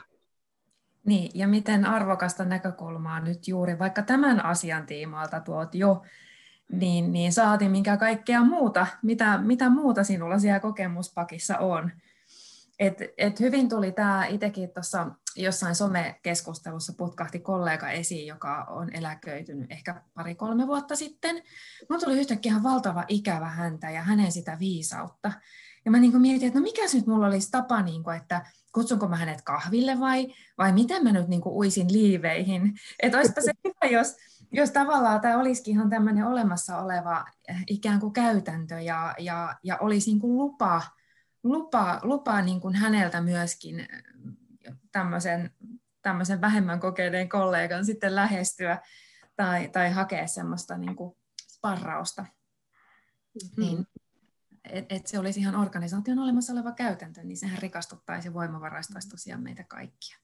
Niin, 1.05 1.31
ja 1.33 1.47
miten 1.47 1.85
arvokasta 1.85 2.45
näkökulmaa 2.45 3.19
nyt 3.19 3.47
juuri 3.47 3.79
vaikka 3.79 4.01
tämän 4.01 4.45
asian 4.45 4.85
tiimoilta 4.85 5.39
tuot 5.39 5.75
jo 5.75 6.01
niin, 6.71 7.11
niin 7.11 7.33
saati 7.33 7.69
minkä 7.69 7.97
kaikkea 7.97 8.43
muuta, 8.43 8.87
mitä, 9.03 9.37
mitä 9.37 9.69
muuta 9.69 10.03
sinulla 10.03 10.39
siellä 10.39 10.59
kokemuspakissa 10.59 11.57
on. 11.57 11.91
Et, 12.79 12.97
et 13.17 13.39
hyvin 13.39 13.69
tuli 13.69 13.91
tämä 13.91 14.25
itsekin 14.25 14.69
tuossa 14.73 15.07
jossain 15.35 15.75
somekeskustelussa 15.75 16.93
putkahti 16.97 17.39
kollega 17.39 17.89
esiin, 17.89 18.27
joka 18.27 18.63
on 18.63 18.95
eläköitynyt 18.95 19.71
ehkä 19.71 20.01
pari-kolme 20.13 20.67
vuotta 20.67 20.95
sitten. 20.95 21.43
Mulla 21.89 22.01
tuli 22.01 22.19
yhtäkkiä 22.19 22.49
ihan 22.49 22.63
valtava 22.63 23.05
ikävä 23.07 23.49
häntä 23.49 23.89
ja 23.89 24.01
hänen 24.01 24.31
sitä 24.31 24.57
viisautta. 24.59 25.31
Ja 25.85 25.91
mä 25.91 25.99
niin 25.99 26.21
mietin, 26.21 26.47
että 26.47 26.59
no 26.59 26.63
mikä 26.63 26.81
nyt 26.93 27.07
mulla 27.07 27.27
olisi 27.27 27.51
tapa, 27.51 27.81
niin 27.81 28.03
kuin, 28.03 28.17
että 28.17 28.45
kutsunko 28.71 29.07
mä 29.07 29.15
hänet 29.15 29.41
kahville 29.41 29.99
vai, 29.99 30.33
vai 30.57 30.73
miten 30.73 31.03
mä 31.03 31.11
nyt 31.11 31.27
niin 31.27 31.41
kuin 31.41 31.55
uisin 31.55 31.93
liiveihin. 31.93 32.73
Että 33.03 33.17
olisipa 33.17 33.41
se 33.41 33.51
hyvä, 33.65 33.97
jos, 33.97 34.15
jos 34.51 34.71
tavallaan 34.71 35.21
tämä 35.21 35.39
olisikin 35.39 35.71
ihan 35.71 35.89
tämmöinen 35.89 36.25
olemassa 36.25 36.77
oleva 36.77 37.25
eh, 37.47 37.63
ikään 37.67 37.99
kuin 37.99 38.13
käytäntö 38.13 38.79
ja, 38.79 39.15
ja, 39.19 39.55
ja 39.63 39.77
olisi 39.77 40.11
niin 40.11 40.19
kuin 40.19 40.37
lupa, 40.37 40.81
lupa, 41.43 41.99
lupa 42.03 42.41
niin 42.41 42.61
kuin 42.61 42.75
häneltä 42.75 43.21
myöskin 43.21 43.79
eh, 43.79 43.87
tämmöisen, 44.91 45.51
tämmöisen 46.01 46.41
vähemmän 46.41 46.79
kokeiden 46.79 47.29
kollegan 47.29 47.85
sitten 47.85 48.15
lähestyä 48.15 48.81
tai, 49.35 49.69
tai 49.69 49.91
hakea 49.91 50.27
semmoista 50.27 50.77
niin 50.77 50.95
kuin 50.95 51.15
sparrausta. 51.47 52.21
Mm-hmm. 52.21 53.63
Niin, 53.63 53.87
että 54.69 54.95
et 54.95 55.07
se 55.07 55.19
olisi 55.19 55.39
ihan 55.39 55.55
organisaation 55.55 56.19
olemassa 56.19 56.53
oleva 56.53 56.71
käytäntö, 56.71 57.23
niin 57.23 57.37
sehän 57.37 57.59
rikastuttaisi 57.59 58.27
ja 58.27 58.33
voimavaraistaisi 58.33 59.09
tosiaan 59.09 59.43
meitä 59.43 59.63
kaikkia. 59.63 60.17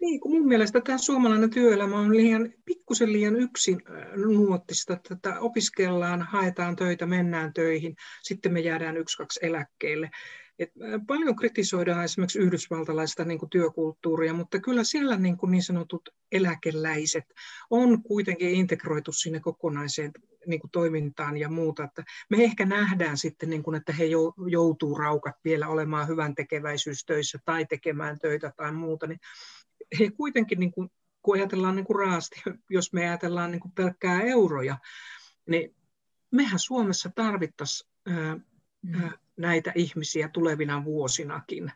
Niin, 0.00 0.20
kun 0.20 0.32
mun 0.32 0.48
mielestä 0.48 0.80
tämä 0.80 0.98
suomalainen 0.98 1.50
työelämä 1.50 1.98
on 1.98 2.16
liian, 2.16 2.52
pikkusen 2.64 3.12
liian 3.12 3.36
yksin 3.36 3.82
nuottista, 4.16 4.98
että 5.10 5.40
opiskellaan, 5.40 6.22
haetaan 6.22 6.76
töitä, 6.76 7.06
mennään 7.06 7.52
töihin, 7.52 7.96
sitten 8.22 8.52
me 8.52 8.60
jäädään 8.60 8.96
yksi, 8.96 9.16
kaksi 9.16 9.40
eläkkeelle. 9.42 10.10
Et 10.58 10.70
paljon 11.06 11.36
kritisoidaan 11.36 12.04
esimerkiksi 12.04 12.38
yhdysvaltalaista 12.38 13.24
niin 13.24 13.38
kuin 13.38 13.50
työkulttuuria, 13.50 14.34
mutta 14.34 14.60
kyllä 14.60 14.84
siellä 14.84 15.16
niin, 15.16 15.36
kuin 15.36 15.50
niin 15.50 15.62
sanotut 15.62 16.08
eläkeläiset 16.32 17.24
on 17.70 18.02
kuitenkin 18.02 18.50
integroitu 18.50 19.12
sinne 19.12 19.40
kokonaiseen 19.40 20.12
niin 20.46 20.60
kuin 20.60 20.70
toimintaan 20.70 21.36
ja 21.36 21.48
muuta. 21.48 21.84
Että 21.84 22.04
me 22.30 22.44
ehkä 22.44 22.66
nähdään 22.66 23.18
sitten, 23.18 23.50
niin 23.50 23.62
kuin, 23.62 23.74
että 23.74 23.92
he 23.92 24.04
joutuu 24.50 24.98
raukat 24.98 25.34
vielä 25.44 25.68
olemaan 25.68 26.08
hyvän 26.08 26.34
tekeväisyystöissä 26.34 27.38
tai 27.44 27.66
tekemään 27.66 28.18
töitä 28.18 28.52
tai 28.56 28.72
muuta, 28.72 29.06
niin 29.06 29.20
he 30.00 30.10
kuitenkin, 30.10 30.60
niin 30.60 30.72
kuin, 30.72 30.90
kun 31.22 31.36
ajatellaan 31.36 31.76
niin 31.76 31.86
kuin 31.86 31.98
raasti, 31.98 32.42
jos 32.70 32.92
me 32.92 33.08
ajatellaan 33.08 33.50
niin 33.50 33.60
kuin 33.60 33.72
pelkkää 33.72 34.22
euroja, 34.22 34.78
niin 35.46 35.76
mehän 36.30 36.58
Suomessa 36.58 37.10
tarvittaisiin 37.14 37.90
mm. 38.82 39.10
näitä 39.36 39.72
ihmisiä 39.74 40.28
tulevina 40.28 40.84
vuosinakin. 40.84 41.72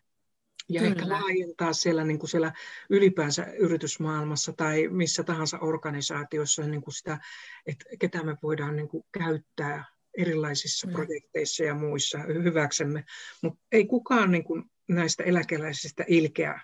Ja 0.69 0.81
Kyllä. 0.81 0.95
ehkä 0.95 1.09
laajentaa 1.09 1.73
siellä, 1.73 2.05
niin 2.05 2.19
kuin 2.19 2.31
siellä 2.31 2.53
ylipäänsä 2.91 3.45
yritysmaailmassa 3.45 4.53
tai 4.53 4.89
missä 4.89 5.23
tahansa 5.23 5.59
organisaatiossa 5.59 6.67
niin 6.67 6.83
kuin 6.83 6.95
sitä, 6.95 7.19
että 7.67 7.85
ketä 7.99 8.23
me 8.23 8.37
voidaan 8.43 8.77
niin 8.77 8.89
kuin 8.89 9.05
käyttää 9.13 9.85
erilaisissa 10.19 10.87
mm. 10.87 10.93
projekteissa 10.93 11.65
ja 11.65 11.75
muissa 11.75 12.19
hyväksemme. 12.19 13.05
Mutta 13.43 13.61
ei 13.73 13.87
kukaan 13.87 14.31
niin 14.31 14.45
kuin 14.45 14.65
näistä 14.89 15.25
eläkeläisistä 15.25 16.05
ilkeä 16.09 16.61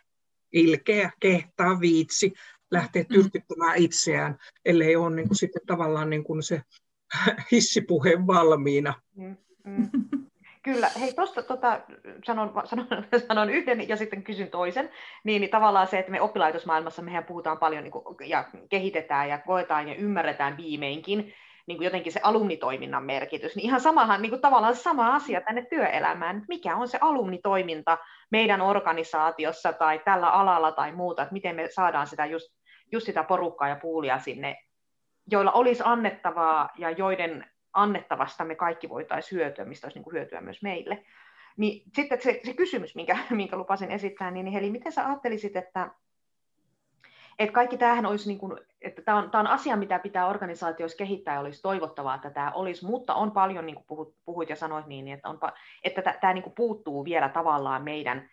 ilkeä, 0.55 1.11
kehtaa, 1.21 1.81
viitsi 1.81 2.33
lähteä 2.71 3.03
mm. 3.03 3.09
tyrkyttämään 3.09 3.77
itseään, 3.77 4.39
ellei 4.65 4.97
ole 4.97 5.15
niin 5.15 5.29
kuin 5.29 5.39
sitten 5.39 5.63
tavallaan 5.67 6.11
niin 6.11 6.25
kuin 6.25 6.43
se 6.43 6.63
hissipuhe 7.53 8.27
valmiina. 8.27 8.95
Mm, 9.17 9.37
mm. 9.65 9.89
Kyllä, 10.63 10.91
hei 11.01 11.13
tuosta 11.13 11.43
tota, 11.43 11.81
sanon, 12.25 12.53
sanon, 12.65 12.87
sanon 13.29 13.51
yhden 13.51 13.89
ja 13.89 13.97
sitten 13.97 14.23
kysyn 14.23 14.51
toisen, 14.51 14.91
niin, 15.25 15.41
niin 15.41 15.51
tavallaan 15.51 15.87
se, 15.87 15.99
että 15.99 16.13
me 16.13 16.21
oppilaitosmaailmassa 16.21 17.03
mehän 17.03 17.25
puhutaan 17.25 17.59
paljon 17.59 17.85
niin 17.85 17.93
kuin, 17.93 18.05
ja 18.29 18.45
kehitetään 18.69 19.29
ja 19.29 19.39
koetaan 19.39 19.89
ja 19.89 19.95
ymmärretään 19.95 20.57
viimeinkin 20.57 21.35
niin 21.67 21.79
kuin 21.79 21.85
jotenkin 21.85 22.13
se 22.13 22.21
alumnitoiminnan 22.23 23.05
merkitys, 23.05 23.57
niin 23.57 23.65
ihan 23.65 23.81
samahan, 23.81 24.23
niin 24.23 24.31
kuin 24.31 24.43
tavallaan 24.43 24.77
sama 24.77 25.15
asia 25.15 25.41
tänne 25.41 25.67
työelämään, 25.71 26.45
mikä 26.49 26.77
on 26.77 26.89
se 26.89 26.99
alumnitoiminta 27.01 27.99
meidän 28.31 28.61
organisaatiossa 28.61 29.73
tai 29.73 29.99
tällä 30.05 30.31
alalla 30.31 30.73
tai 30.73 30.93
muuta, 30.93 31.23
että 31.23 31.33
miten 31.33 31.57
me 31.57 31.69
saadaan 31.71 32.07
sitä 32.07 32.27
just, 32.27 32.55
just 32.93 33.07
sitä 33.07 33.23
porukkaa 33.25 33.69
ja 33.69 33.77
puulia 33.77 34.19
sinne, 34.19 34.57
joilla 35.31 35.53
olisi 35.53 35.83
annettavaa 35.87 36.69
ja 36.79 36.91
joiden 36.91 37.47
annettavasta 37.73 38.45
me 38.45 38.55
kaikki 38.55 38.89
voitaisiin 38.89 39.39
hyötyä, 39.39 39.65
mistä 39.65 39.87
olisi 39.87 39.99
niin 39.99 40.05
kuin 40.05 40.15
hyötyä 40.15 40.41
myös 40.41 40.63
meille. 40.63 41.05
Niin 41.57 41.83
sitten 41.95 42.23
se, 42.23 42.41
se 42.45 42.55
kysymys, 42.55 42.95
minkä, 42.95 43.19
minkä 43.31 43.57
lupasin 43.57 43.91
esittää, 43.91 44.31
niin 44.31 44.47
Heli, 44.47 44.71
miten 44.71 44.93
sä 44.93 45.07
ajattelisit, 45.07 45.57
että 45.57 45.91
et 47.39 47.51
kaikki 47.51 47.77
tämähän 47.77 48.07
olisi, 48.07 48.29
niin 48.29 48.39
kuin, 48.39 48.59
että 48.83 49.03
tämä 49.03 49.19
on, 49.19 49.31
tämä 49.31 49.41
on 49.41 49.47
asia, 49.47 49.77
mitä 49.77 49.99
pitää 49.99 50.27
organisaatioissa 50.27 50.99
kehittää 50.99 51.35
ja 51.35 51.41
olisi 51.41 51.63
toivottavaa, 51.63 52.15
että 52.15 52.31
tämä 52.31 52.51
olisi, 52.51 52.87
mutta 52.87 53.15
on 53.15 53.31
paljon, 53.31 53.67
niin 53.67 53.77
kuin 53.77 53.87
puhut, 53.87 54.15
puhuit 54.25 54.49
ja 54.49 54.57
sanoit 54.57 54.87
niin, 54.87 55.09
että, 55.09 55.29
on, 55.29 55.39
että 55.85 56.03
tämä, 56.21 56.35
niin 56.35 56.43
kuin 56.43 56.55
puuttuu 56.55 57.05
vielä 57.05 57.29
tavallaan 57.29 57.83
meidän, 57.83 58.31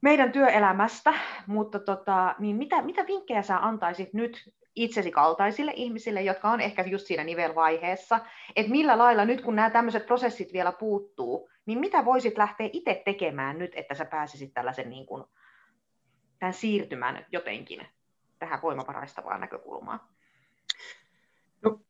meidän 0.00 0.32
työelämästä, 0.32 1.14
mutta 1.46 1.78
tota, 1.78 2.34
niin 2.38 2.56
mitä, 2.56 2.82
mitä 2.82 3.06
vinkkejä 3.06 3.42
sä 3.42 3.58
antaisit 3.58 4.14
nyt 4.14 4.50
itsesi 4.76 5.10
kaltaisille 5.10 5.72
ihmisille, 5.76 6.22
jotka 6.22 6.50
on 6.50 6.60
ehkä 6.60 6.82
just 6.82 7.06
siinä 7.06 7.24
nivelvaiheessa, 7.24 8.20
että 8.56 8.72
millä 8.72 8.98
lailla 8.98 9.24
nyt 9.24 9.40
kun 9.40 9.56
nämä 9.56 9.70
tämmöiset 9.70 10.06
prosessit 10.06 10.52
vielä 10.52 10.72
puuttuu, 10.72 11.50
niin 11.66 11.78
mitä 11.78 12.04
voisit 12.04 12.38
lähteä 12.38 12.68
itse 12.72 13.02
tekemään 13.04 13.58
nyt, 13.58 13.72
että 13.74 13.94
sä 13.94 14.04
pääsisit 14.04 14.54
tällaisen 14.54 14.90
niin 14.90 15.06
kuin, 15.06 15.24
tämän 16.38 16.54
siirtymän 16.54 17.26
jotenkin 17.32 17.86
tähän 18.38 18.62
voimavaraistavaan 18.62 19.40
näkökulmaan? 19.40 20.00
No, 21.62 21.80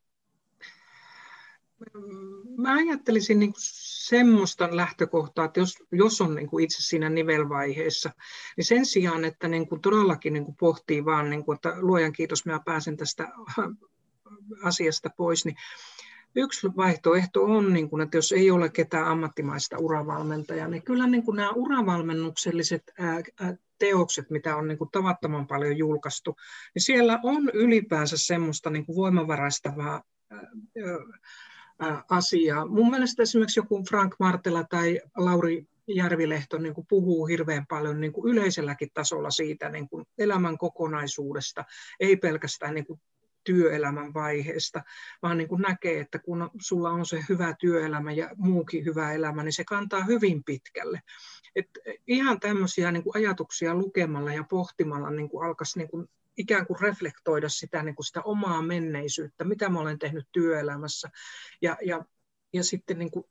mä 2.57 2.73
ajattelisin 2.73 3.39
niin 3.39 3.53
semmoista 4.07 4.75
lähtökohtaa, 4.75 5.45
että 5.45 5.59
jos, 5.59 5.83
jos 5.91 6.21
on 6.21 6.35
niin 6.35 6.59
itse 6.61 6.83
siinä 6.83 7.09
nivelvaiheessa, 7.09 8.09
niin 8.57 8.65
sen 8.65 8.85
sijaan, 8.85 9.25
että 9.25 9.47
niin 9.47 9.69
kuin 9.69 9.81
todellakin 9.81 10.33
niin 10.33 10.45
kuin 10.45 10.55
pohtii 10.55 11.05
vaan, 11.05 11.29
niin 11.29 11.45
kuin, 11.45 11.55
että 11.55 11.73
luojan 11.79 12.13
kiitos, 12.13 12.45
mä 12.45 12.59
pääsen 12.65 12.97
tästä 12.97 13.27
asiasta 14.63 15.09
pois, 15.17 15.45
niin 15.45 15.55
yksi 16.37 16.67
vaihtoehto 16.77 17.43
on, 17.43 17.73
niin 17.73 17.89
kuin, 17.89 18.01
että 18.01 18.17
jos 18.17 18.31
ei 18.31 18.51
ole 18.51 18.69
ketään 18.69 19.07
ammattimaista 19.07 19.77
uravalmentajaa, 19.79 20.67
niin 20.67 20.83
kyllä 20.83 21.07
niin 21.07 21.23
kuin 21.23 21.35
nämä 21.35 21.51
uravalmennukselliset 21.51 22.93
teokset, 23.79 24.29
mitä 24.29 24.55
on 24.55 24.67
niin 24.67 24.77
kuin 24.77 24.89
tavattoman 24.91 25.47
paljon 25.47 25.77
julkaistu, 25.77 26.35
niin 26.75 26.83
siellä 26.83 27.19
on 27.23 27.49
ylipäänsä 27.53 28.15
semmoista 28.17 28.69
niin 28.69 28.85
kuin 28.85 28.95
voimavaraistavaa 28.95 30.03
asiaa. 32.09 32.65
Mun 32.65 32.89
mielestä 32.89 33.23
esimerkiksi 33.23 33.59
joku 33.59 33.83
Frank 33.89 34.15
Martela 34.19 34.63
tai 34.63 35.01
Lauri 35.17 35.67
Järvilehto 35.87 36.57
niin 36.57 36.73
kuin 36.73 36.87
puhuu 36.89 37.25
hirveän 37.25 37.65
paljon 37.69 38.01
niin 38.01 38.13
kuin 38.13 38.31
yleiselläkin 38.31 38.89
tasolla 38.93 39.29
siitä 39.29 39.69
niin 39.69 39.89
kuin 39.89 40.05
elämän 40.17 40.57
kokonaisuudesta, 40.57 41.65
ei 41.99 42.17
pelkästään 42.17 42.73
niin 42.73 42.85
kuin 42.85 42.99
työelämän 43.47 44.13
vaiheesta, 44.13 44.83
vaan 45.21 45.37
niin 45.37 45.47
kuin 45.47 45.61
näkee, 45.61 45.99
että 45.99 46.19
kun 46.19 46.49
sulla 46.61 46.89
on 46.89 47.05
se 47.05 47.23
hyvä 47.29 47.55
työelämä 47.59 48.11
ja 48.11 48.29
muukin 48.35 48.85
hyvä 48.85 49.13
elämä, 49.13 49.43
niin 49.43 49.53
se 49.53 49.63
kantaa 49.63 50.03
hyvin 50.03 50.43
pitkälle. 50.43 51.01
Et 51.55 51.69
ihan 52.07 52.39
tämmöisiä 52.39 52.91
niin 52.91 53.03
kuin 53.03 53.15
ajatuksia 53.15 53.75
lukemalla 53.75 54.33
ja 54.33 54.43
pohtimalla 54.43 55.09
niin 55.09 55.29
kuin 55.29 55.45
alkaisi 55.45 55.79
niin 55.79 55.89
kuin 55.89 56.09
ikään 56.37 56.67
kuin 56.67 56.79
reflektoida 56.81 57.49
sitä, 57.49 57.83
niin 57.83 57.95
kuin 57.95 58.05
sitä 58.05 58.21
omaa 58.21 58.61
menneisyyttä, 58.61 59.43
mitä 59.43 59.69
mä 59.69 59.79
olen 59.79 59.99
tehnyt 59.99 60.27
työelämässä, 60.31 61.09
ja, 61.61 61.77
ja, 61.85 62.05
ja 62.53 62.63
sitten 62.63 62.99
niin 62.99 63.11
kuin 63.11 63.25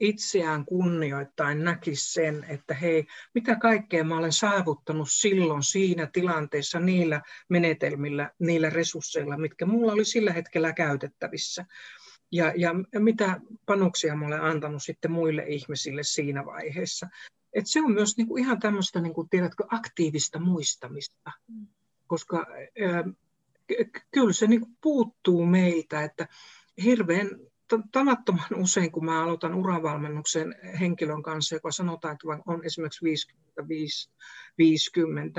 itseään 0.00 0.64
kunnioittain 0.64 1.64
näkisi 1.64 2.12
sen, 2.12 2.46
että 2.48 2.74
hei, 2.74 3.06
mitä 3.34 3.56
kaikkea 3.56 4.04
mä 4.04 4.18
olen 4.18 4.32
saavuttanut 4.32 5.08
silloin 5.10 5.62
siinä 5.62 6.08
tilanteessa 6.12 6.80
niillä 6.80 7.22
menetelmillä, 7.48 8.30
niillä 8.38 8.70
resursseilla, 8.70 9.36
mitkä 9.36 9.66
mulla 9.66 9.92
oli 9.92 10.04
sillä 10.04 10.32
hetkellä 10.32 10.72
käytettävissä. 10.72 11.66
Ja, 12.32 12.52
ja 12.56 12.74
mitä 12.98 13.40
panoksia 13.66 14.16
mä 14.16 14.26
olen 14.26 14.42
antanut 14.42 14.82
sitten 14.82 15.10
muille 15.10 15.44
ihmisille 15.48 16.02
siinä 16.02 16.44
vaiheessa. 16.44 17.08
Et 17.52 17.66
se 17.66 17.82
on 17.82 17.92
myös 17.92 18.16
niinku 18.16 18.36
ihan 18.36 18.60
tämmöistä, 18.60 19.00
niinku, 19.00 19.26
tiedätkö, 19.30 19.64
aktiivista 19.68 20.38
muistamista, 20.38 21.32
koska 22.06 22.46
kyllä 24.10 24.32
se 24.32 24.46
niinku 24.46 24.68
puuttuu 24.80 25.46
meiltä, 25.46 26.02
että 26.02 26.28
hirveän 26.84 27.30
tavattoman 27.92 28.54
usein, 28.64 28.92
kun 28.92 29.04
mä 29.04 29.22
aloitan 29.22 29.54
uravalmennuksen 29.54 30.54
henkilön 30.80 31.22
kanssa, 31.22 31.54
joka 31.54 31.70
sanotaan, 31.70 32.14
että 32.14 32.42
on 32.46 32.64
esimerkiksi 32.64 33.28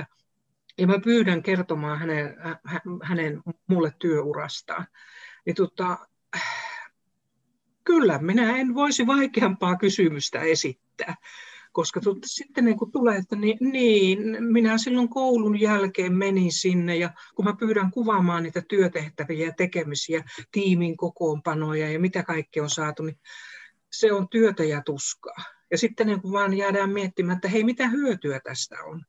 55-50, 0.01 0.05
ja 0.77 0.87
mä 0.87 0.99
pyydän 1.03 1.43
kertomaan 1.43 1.99
hänen, 1.99 2.35
hänen 3.03 3.41
mulle 3.67 3.93
työurastaan, 3.99 4.87
niin 5.45 5.55
tota, 5.55 5.97
kyllä 7.83 8.19
minä 8.21 8.57
en 8.57 8.75
voisi 8.75 9.07
vaikeampaa 9.07 9.77
kysymystä 9.77 10.39
esittää 10.39 11.15
koska 11.77 12.01
tuota, 12.01 12.19
sitten 12.25 12.65
niin 12.65 12.77
kun 12.77 12.91
tulee, 12.91 13.17
että 13.17 13.35
niin, 13.35 13.57
niin, 13.61 14.19
minä 14.43 14.77
silloin 14.77 15.09
koulun 15.09 15.59
jälkeen 15.59 16.13
menin 16.13 16.51
sinne 16.51 16.95
ja 16.95 17.13
kun 17.35 17.45
mä 17.45 17.55
pyydän 17.59 17.91
kuvaamaan 17.91 18.43
niitä 18.43 18.61
työtehtäviä 18.69 19.45
ja 19.45 19.53
tekemisiä, 19.57 20.23
tiimin 20.51 20.97
kokoonpanoja 20.97 21.91
ja 21.91 21.99
mitä 21.99 22.23
kaikkea 22.23 22.63
on 22.63 22.69
saatu, 22.69 23.03
niin 23.03 23.19
se 23.91 24.13
on 24.13 24.29
työtä 24.29 24.63
ja 24.63 24.81
tuskaa. 24.85 25.35
Ja 25.71 25.77
sitten 25.77 26.07
niin 26.07 26.21
kun 26.21 26.31
vaan 26.31 26.53
jäädään 26.53 26.89
miettimään, 26.89 27.35
että 27.35 27.47
hei, 27.47 27.63
mitä 27.63 27.87
hyötyä 27.87 28.39
tästä 28.39 28.75
on. 28.83 29.05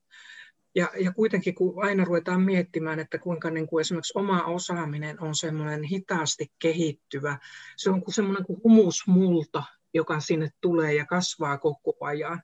Ja, 0.75 0.89
ja 1.01 1.13
kuitenkin 1.13 1.55
kun 1.55 1.85
aina 1.85 2.05
ruvetaan 2.05 2.43
miettimään, 2.43 2.99
että 2.99 3.19
kuinka 3.19 3.51
niin 3.51 3.67
kuin 3.67 3.81
esimerkiksi 3.81 4.19
oma 4.19 4.45
osaaminen 4.45 5.23
on 5.23 5.35
semmoinen 5.35 5.83
hitaasti 5.83 6.53
kehittyvä, 6.59 7.39
se 7.77 7.91
on 7.91 8.03
kuin 8.03 8.15
semmoinen 8.15 8.45
kuin 8.45 8.61
humusmulta, 8.65 9.63
joka 9.99 10.21
sinne 10.21 10.49
tulee 10.61 10.95
ja 10.95 11.07
kasvaa 11.07 11.59
koko 11.59 11.97
ajan. 12.01 12.43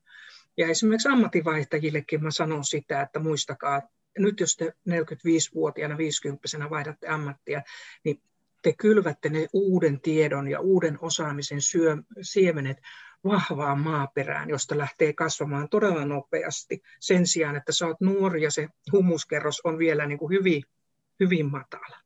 Ja 0.56 0.68
esimerkiksi 0.68 1.08
ammatinvaihtajillekin 1.08 2.22
mä 2.22 2.30
sanon 2.30 2.64
sitä, 2.64 3.02
että 3.02 3.18
muistakaa, 3.18 3.82
nyt 4.18 4.40
jos 4.40 4.56
te 4.56 4.72
45-vuotiaana, 4.90 5.98
50 5.98 6.70
vaihdatte 6.70 7.08
ammattia, 7.08 7.62
niin 8.04 8.22
te 8.62 8.72
kylvätte 8.72 9.28
ne 9.28 9.46
uuden 9.52 10.00
tiedon 10.00 10.48
ja 10.48 10.60
uuden 10.60 10.98
osaamisen 11.00 11.60
syö, 11.60 11.96
siemenet 12.22 12.76
vahvaan 13.24 13.80
maaperään, 13.80 14.50
josta 14.50 14.78
lähtee 14.78 15.12
kasvamaan 15.12 15.68
todella 15.68 16.04
nopeasti 16.04 16.82
sen 17.00 17.26
sijaan, 17.26 17.56
että 17.56 17.72
sä 17.72 17.86
oot 17.86 18.00
nuori 18.00 18.42
ja 18.42 18.50
se 18.50 18.68
humuskerros 18.92 19.60
on 19.64 19.78
vielä 19.78 20.06
niin 20.06 20.18
kuin 20.18 20.38
hyvin, 20.38 20.62
hyvin 21.20 21.50
matala. 21.50 22.03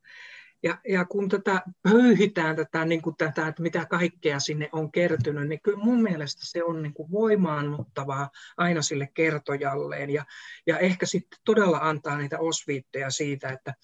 Ja, 0.62 0.78
ja 0.88 1.04
kun 1.04 1.28
tätä 1.28 1.62
pöyhitään 1.82 2.56
tätä, 2.56 2.84
niin 2.84 3.02
kuin 3.02 3.16
tätä, 3.16 3.48
että 3.48 3.62
mitä 3.62 3.86
kaikkea 3.86 4.40
sinne 4.40 4.68
on 4.72 4.92
kertynyt, 4.92 5.48
niin 5.48 5.62
kyllä 5.62 5.84
mun 5.84 6.02
mielestä 6.02 6.42
se 6.44 6.64
on 6.64 6.82
niin 6.82 6.94
kuin 6.94 7.10
voimaannuttavaa 7.10 8.30
aina 8.56 8.82
sille 8.82 9.08
kertojalleen. 9.14 10.10
Ja, 10.10 10.24
ja 10.66 10.78
ehkä 10.78 11.06
sitten 11.06 11.38
todella 11.44 11.78
antaa 11.78 12.18
niitä 12.18 12.38
osviitteja 12.38 13.10
siitä, 13.10 13.48
että 13.48 13.74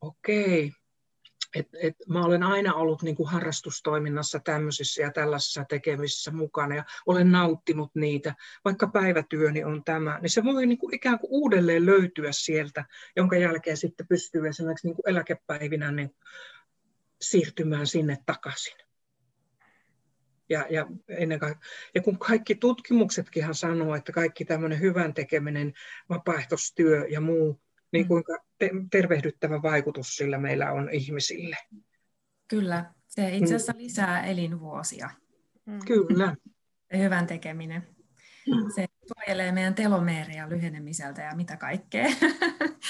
okei, 0.00 0.72
et, 1.54 1.68
et 1.82 1.96
mä 2.08 2.24
olen 2.24 2.42
aina 2.42 2.74
ollut 2.74 3.02
niin 3.02 3.16
kuin 3.16 3.28
harrastustoiminnassa 3.28 4.40
tämmöisissä 4.40 5.02
ja 5.02 5.10
tällaisissa 5.10 5.64
tekemisissä 5.64 6.30
mukana 6.30 6.74
ja 6.74 6.84
olen 7.06 7.32
nauttinut 7.32 7.90
niitä, 7.94 8.34
vaikka 8.64 8.86
päivätyöni 8.86 9.64
on 9.64 9.84
tämä, 9.84 10.18
niin 10.22 10.30
se 10.30 10.44
voi 10.44 10.66
niin 10.66 10.78
kuin 10.78 10.94
ikään 10.94 11.18
kuin 11.18 11.30
uudelleen 11.30 11.86
löytyä 11.86 12.32
sieltä, 12.32 12.84
jonka 13.16 13.36
jälkeen 13.36 13.76
sitten 13.76 14.06
pystyy 14.06 14.48
esimerkiksi 14.48 14.86
niin 14.86 14.96
kuin 14.96 15.08
eläkepäivinä 15.08 15.92
niin 15.92 16.14
siirtymään 17.20 17.86
sinne 17.86 18.18
takaisin. 18.26 18.76
Ja, 20.48 20.66
ja, 20.70 20.86
ennen 21.08 21.38
kaikkea, 21.38 21.70
ja 21.94 22.02
kun 22.02 22.18
kaikki 22.18 22.54
tutkimuksetkin 22.54 23.54
sanoo, 23.54 23.94
että 23.94 24.12
kaikki 24.12 24.44
tämmöinen 24.44 24.80
hyvän 24.80 25.14
tekeminen, 25.14 25.72
vapaaehtoistyö 26.08 27.06
ja 27.08 27.20
muu 27.20 27.60
niin 27.92 28.04
mm. 28.04 28.08
kuinka 28.08 28.38
te- 28.58 28.70
tervehdyttävä 28.90 29.62
vaikutus 29.62 30.16
sillä 30.16 30.38
meillä 30.38 30.72
on 30.72 30.88
ihmisille. 30.92 31.56
Kyllä, 32.48 32.92
se 33.08 33.36
itse 33.36 33.54
asiassa 33.54 33.72
lisää 33.76 34.26
elinvuosia. 34.26 35.10
Mm. 35.66 35.78
Kyllä. 35.86 36.36
Se 36.92 36.98
hyvän 36.98 37.26
tekeminen. 37.26 37.82
Mm. 38.46 38.70
Se 38.74 38.86
suojelee 39.14 39.52
meidän 39.52 39.74
telomeeria 39.74 40.48
lyhenemiseltä 40.48 41.22
ja 41.22 41.36
mitä 41.36 41.56
kaikkea. 41.56 42.06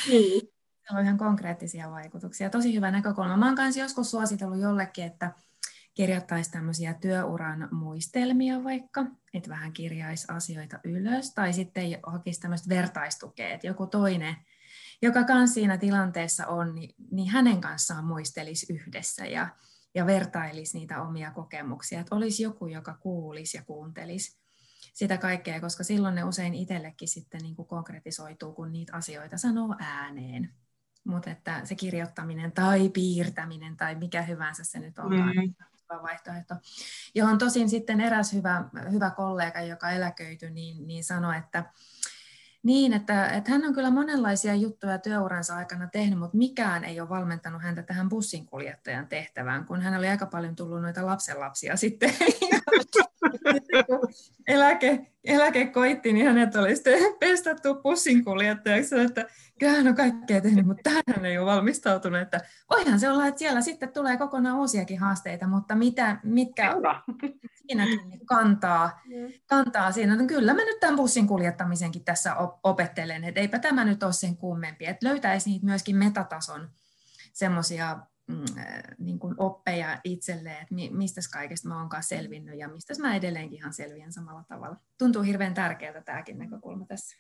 Mm. 0.08 0.48
Se 0.88 0.96
on 0.96 1.04
ihan 1.04 1.18
konkreettisia 1.18 1.90
vaikutuksia. 1.90 2.50
Tosi 2.50 2.74
hyvä 2.74 2.90
näkökulma. 2.90 3.36
Mä 3.36 3.46
oon 3.46 3.54
kanssa 3.54 3.80
joskus 3.80 4.10
suositellut 4.10 4.60
jollekin, 4.60 5.04
että 5.04 5.32
kirjoittaisi 5.94 6.50
tämmöisiä 6.50 6.94
työuran 6.94 7.68
muistelmia 7.72 8.64
vaikka, 8.64 9.06
että 9.34 9.50
vähän 9.50 9.72
kirjaisi 9.72 10.26
asioita 10.28 10.80
ylös, 10.84 11.34
tai 11.34 11.52
sitten 11.52 11.84
hakisi 12.06 12.40
tämmöistä 12.40 12.68
vertaistukea, 12.68 13.48
että 13.48 13.66
joku 13.66 13.86
toinen 13.86 14.36
joka 15.02 15.24
kanssa 15.24 15.54
siinä 15.54 15.78
tilanteessa 15.78 16.46
on, 16.46 16.74
niin, 16.74 16.94
niin 17.10 17.30
hänen 17.30 17.60
kanssaan 17.60 18.04
muistelisi 18.04 18.72
yhdessä 18.72 19.26
ja, 19.26 19.48
ja 19.94 20.06
vertailisi 20.06 20.78
niitä 20.78 21.02
omia 21.02 21.30
kokemuksia, 21.30 22.00
että 22.00 22.14
olisi 22.14 22.42
joku, 22.42 22.66
joka 22.66 22.94
kuulisi 22.94 23.56
ja 23.56 23.62
kuuntelisi 23.62 24.42
sitä 24.92 25.18
kaikkea, 25.18 25.60
koska 25.60 25.84
silloin 25.84 26.14
ne 26.14 26.24
usein 26.24 26.54
itsellekin 26.54 27.08
sitten 27.08 27.40
niin 27.42 27.56
kuin 27.56 27.68
konkretisoituu, 27.68 28.52
kun 28.52 28.72
niitä 28.72 28.96
asioita 28.96 29.38
sanoo 29.38 29.76
ääneen. 29.78 30.54
Mutta 31.04 31.30
että 31.30 31.60
se 31.64 31.74
kirjoittaminen 31.74 32.52
tai 32.52 32.88
piirtäminen 32.88 33.76
tai 33.76 33.94
mikä 33.94 34.22
hyvänsä 34.22 34.64
se 34.64 34.78
nyt 34.78 34.98
onkaan, 34.98 35.36
mm. 35.36 35.54
vaihtoehto. 36.02 36.54
Johon 37.14 37.38
tosin 37.38 37.68
sitten 37.68 38.00
eräs 38.00 38.32
hyvä, 38.32 38.64
hyvä 38.92 39.10
kollega, 39.10 39.60
joka 39.60 39.90
eläköityi, 39.90 40.50
niin, 40.50 40.86
niin 40.86 41.04
sanoi, 41.04 41.36
että, 41.36 41.64
niin, 42.62 42.92
että, 42.92 43.26
että 43.28 43.50
hän 43.50 43.64
on 43.64 43.74
kyllä 43.74 43.90
monenlaisia 43.90 44.54
juttuja 44.54 44.98
työuransa 44.98 45.56
aikana 45.56 45.86
tehnyt, 45.86 46.18
mutta 46.18 46.36
mikään 46.36 46.84
ei 46.84 47.00
ole 47.00 47.08
valmentanut 47.08 47.62
häntä 47.62 47.82
tähän 47.82 48.08
bussinkuljettajan 48.08 49.08
tehtävään, 49.08 49.64
kun 49.66 49.80
hän 49.80 49.98
oli 49.98 50.08
aika 50.08 50.26
paljon 50.26 50.56
tullut 50.56 50.82
noita 50.82 51.06
lapsenlapsia 51.06 51.76
sitten. 51.76 52.14
eläke, 54.46 55.12
eläke 55.24 55.66
koitti, 55.66 56.12
niin 56.12 56.26
hänet 56.26 56.56
oli 56.56 56.74
sitten 56.74 57.14
pestattu 57.20 57.74
bussinkuljettajaksi, 57.74 59.00
että 59.00 59.26
kyllä 59.58 59.72
hän 59.72 59.88
on 59.88 59.94
kaikkea 59.94 60.40
tehnyt, 60.40 60.66
mutta 60.66 60.90
tähän 60.90 61.26
ei 61.26 61.38
ole 61.38 61.46
valmistautunut. 61.46 62.20
Että 62.20 62.40
voihan 62.70 63.00
se 63.00 63.10
olla, 63.10 63.26
että 63.26 63.38
siellä 63.38 63.60
sitten 63.60 63.92
tulee 63.92 64.16
kokonaan 64.16 64.58
uusiakin 64.58 64.98
haasteita, 64.98 65.46
mutta 65.46 65.74
mitä, 65.74 66.16
mitkä 66.22 66.74
siinäkin 67.54 68.26
kantaa, 68.26 69.00
kantaa 69.46 69.92
siinä. 69.92 70.16
No 70.16 70.26
kyllä 70.26 70.54
mä 70.54 70.64
nyt 70.64 70.80
tämän 70.80 70.96
bussin 70.96 71.26
kuljettamisenkin 71.26 72.04
tässä 72.04 72.36
opettelen, 72.62 73.24
että 73.24 73.40
eipä 73.40 73.58
tämä 73.58 73.84
nyt 73.84 74.02
ole 74.02 74.12
sen 74.12 74.36
kummempi. 74.36 74.86
Että 74.86 75.08
löytäisi 75.08 75.50
niitä 75.50 75.66
myöskin 75.66 75.96
metatason 75.96 76.70
semmoisia 77.32 77.94
mm, 77.94 78.02
niin 78.98 79.18
kuin 79.18 79.34
oppeja 79.38 80.00
itselleen, 80.04 80.62
että 80.62 80.96
mistä 80.96 81.20
kaikesta 81.32 81.68
mä 81.68 81.78
oonkaan 81.78 82.02
selvinnyt 82.02 82.58
ja 82.58 82.68
mistä 82.68 82.94
mä 83.00 83.16
edelleenkin 83.16 83.58
ihan 83.58 83.72
selviän 83.72 84.12
samalla 84.12 84.44
tavalla. 84.48 84.76
Tuntuu 84.98 85.22
hirveän 85.22 85.54
tärkeältä 85.54 86.00
tämäkin 86.00 86.38
näkökulma 86.38 86.86
tässä. 86.86 87.16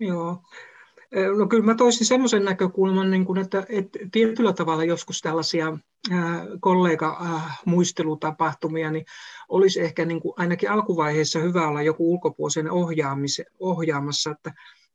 Joo, 0.00 0.42
No 1.38 1.46
kyllä 1.46 1.64
mä 1.64 1.74
toisin 1.74 2.06
semmoisen 2.06 2.44
näkökulman, 2.44 3.10
niin 3.10 3.24
kuin, 3.24 3.38
että, 3.38 3.66
että 3.68 3.98
tietyllä 4.12 4.52
tavalla 4.52 4.84
joskus 4.84 5.20
tällaisia 5.20 5.78
kollega-muistelutapahtumia, 6.60 8.90
niin 8.90 9.04
olisi 9.48 9.80
ehkä 9.80 10.04
niin 10.04 10.20
kuin 10.20 10.34
ainakin 10.36 10.70
alkuvaiheessa 10.70 11.38
hyvä 11.38 11.68
olla 11.68 11.82
joku 11.82 12.12
ulkopuolisen 12.12 12.68
ohjaamassa, 13.60 14.30
että 14.30 14.52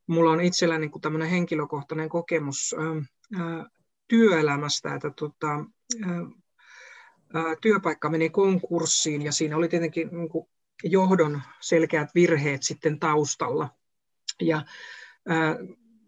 mulla 0.08 0.32
on 0.32 0.42
itsellä 0.42 0.78
niin 0.78 0.92
kuin 0.92 1.02
tämmöinen 1.02 1.30
henkilökohtainen 1.30 2.10
kokemus 2.10 2.76
työelämästä, 4.08 4.96
että 4.96 5.12
tota, 5.16 5.66
työpaikka 7.62 8.10
meni 8.10 8.30
konkurssiin 8.30 9.22
ja 9.22 9.32
siinä 9.32 9.58
oli 9.58 9.68
tietenkin 9.68 10.10
niin 10.12 10.30
kuin 10.30 10.48
johdon 10.84 11.42
selkeät 11.62 12.10
virheet 12.16 12.64
sitten 12.64 13.00
taustalla. 13.00 13.70
Ja 14.42 14.62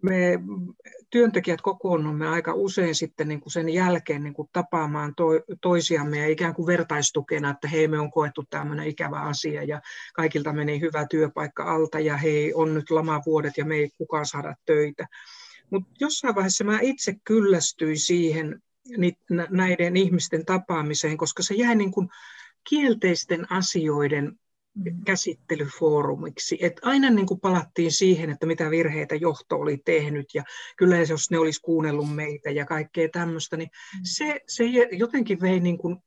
me 0.02 0.40
työntekijät 1.10 1.62
kokoonnumme 1.62 2.28
aika 2.28 2.54
usein 2.54 2.96
sitten 2.96 3.28
niin 3.28 3.42
kuin 3.42 3.52
sen 3.52 3.70
jälkeen 3.70 4.24
niin 4.24 4.34
kuin 4.34 4.50
tapaamaan 4.54 5.16
to, 5.16 5.26
toisiamme 5.62 6.18
ja 6.18 6.28
ikään 6.28 6.54
kuin 6.54 6.68
vertaistukena, 6.68 7.50
että 7.50 7.68
hei 7.68 7.88
me 7.88 8.00
on 8.00 8.12
koettu 8.12 8.44
tämmöinen 8.50 8.88
ikävä 8.88 9.20
asia 9.20 9.64
ja 9.64 9.82
kaikilta 10.14 10.54
meni 10.54 10.82
hyvä 10.82 11.08
työpaikka 11.10 11.64
alta 11.64 12.00
ja 12.00 12.18
hei 12.18 12.54
on 12.54 12.74
nyt 12.74 12.90
lamavuodet 12.90 13.58
ja 13.58 13.66
me 13.66 13.76
ei 13.76 13.90
kukaan 13.98 14.26
saada 14.26 14.56
töitä. 14.66 15.08
Mutta 15.72 15.90
jossain 16.00 16.36
vaiheessa 16.36 16.64
mä 16.64 16.80
itse 16.82 17.16
kyllästyin 17.24 18.00
siihen 18.00 18.62
näiden 19.50 19.98
ihmisten 19.98 20.46
tapaamiseen, 20.46 21.18
koska 21.18 21.44
se 21.44 21.54
jäi 21.54 21.76
niin 21.76 21.92
kuin 21.92 22.10
kielteisten 22.70 23.52
asioiden 23.52 24.40
käsittelyfoorumiksi. 25.06 26.58
Et 26.62 26.80
aina 26.82 27.10
niin 27.10 27.26
kuin 27.26 27.40
palattiin 27.40 27.92
siihen, 27.92 28.30
että 28.30 28.46
mitä 28.46 28.70
virheitä 28.70 29.16
johto 29.16 29.56
oli 29.56 29.78
tehnyt 29.86 30.26
ja 30.34 30.44
kyllä 30.78 30.98
jos 30.98 31.32
ne 31.32 31.40
olisi 31.40 31.62
kuunnellut 31.62 32.16
meitä 32.16 32.50
ja 32.50 32.66
kaikkea 32.66 33.10
tämmöistä, 33.12 33.58
niin 33.58 33.70
mm. 33.96 34.02
se, 34.04 34.42
se 34.48 34.64
jotenkin 34.92 35.42
vei 35.42 35.60
niin 35.60 35.78
kuin 35.78 35.98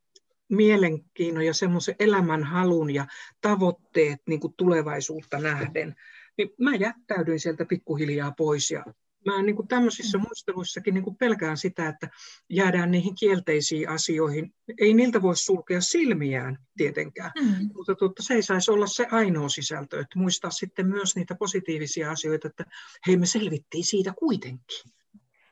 mielenkiinnon 0.49 1.47
ja 1.47 1.55
semmoisen 1.55 1.97
elämänhalun 1.99 2.95
ja 2.95 3.07
tavoitteet 3.41 4.21
niin 4.29 4.41
kuin 4.41 4.55
tulevaisuutta 4.57 5.39
nähden. 5.39 5.95
Niin 6.39 6.51
mä 6.61 6.75
jättäydyin 6.75 7.41
sieltä 7.41 7.65
pikkuhiljaa 7.65 8.33
pois 8.37 8.71
ja 8.71 8.85
mä 9.27 9.43
niin 9.43 9.57
kuin 9.57 9.69
tämmöisissä 9.69 10.19
mm. 10.19 10.23
muisteluissakin 10.23 10.95
niin 10.95 11.05
kuin 11.05 11.17
pelkään 11.17 11.57
sitä, 11.57 11.89
että 11.89 12.09
jäädään 12.51 12.91
niihin 12.91 13.15
kielteisiin 13.15 13.89
asioihin. 13.89 14.55
Ei 14.81 14.95
niiltä 14.95 15.23
voi 15.23 15.37
sulkea 15.37 15.81
silmiään 15.81 16.59
tietenkään, 16.77 17.31
mm. 17.41 17.71
mutta 17.75 17.95
tuota, 17.95 18.23
se 18.23 18.35
ei 18.35 18.43
saisi 18.43 18.71
olla 18.71 18.87
se 18.87 19.07
ainoa 19.11 19.49
sisältö, 19.49 20.01
että 20.01 20.19
muistaa 20.19 20.51
sitten 20.51 20.87
myös 20.87 21.17
niitä 21.17 21.35
positiivisia 21.35 22.11
asioita, 22.11 22.49
että 22.49 22.65
hei 23.07 23.17
me 23.17 23.27
selvittiin 23.27 23.85
siitä 23.85 24.13
kuitenkin. 24.19 24.93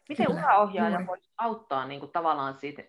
Miten 0.08 0.30
uraohjaaja 0.30 1.06
voi 1.06 1.18
auttaa 1.38 1.86
niin 1.86 2.00
kuin 2.00 2.12
tavallaan 2.12 2.58
siitä 2.58 2.82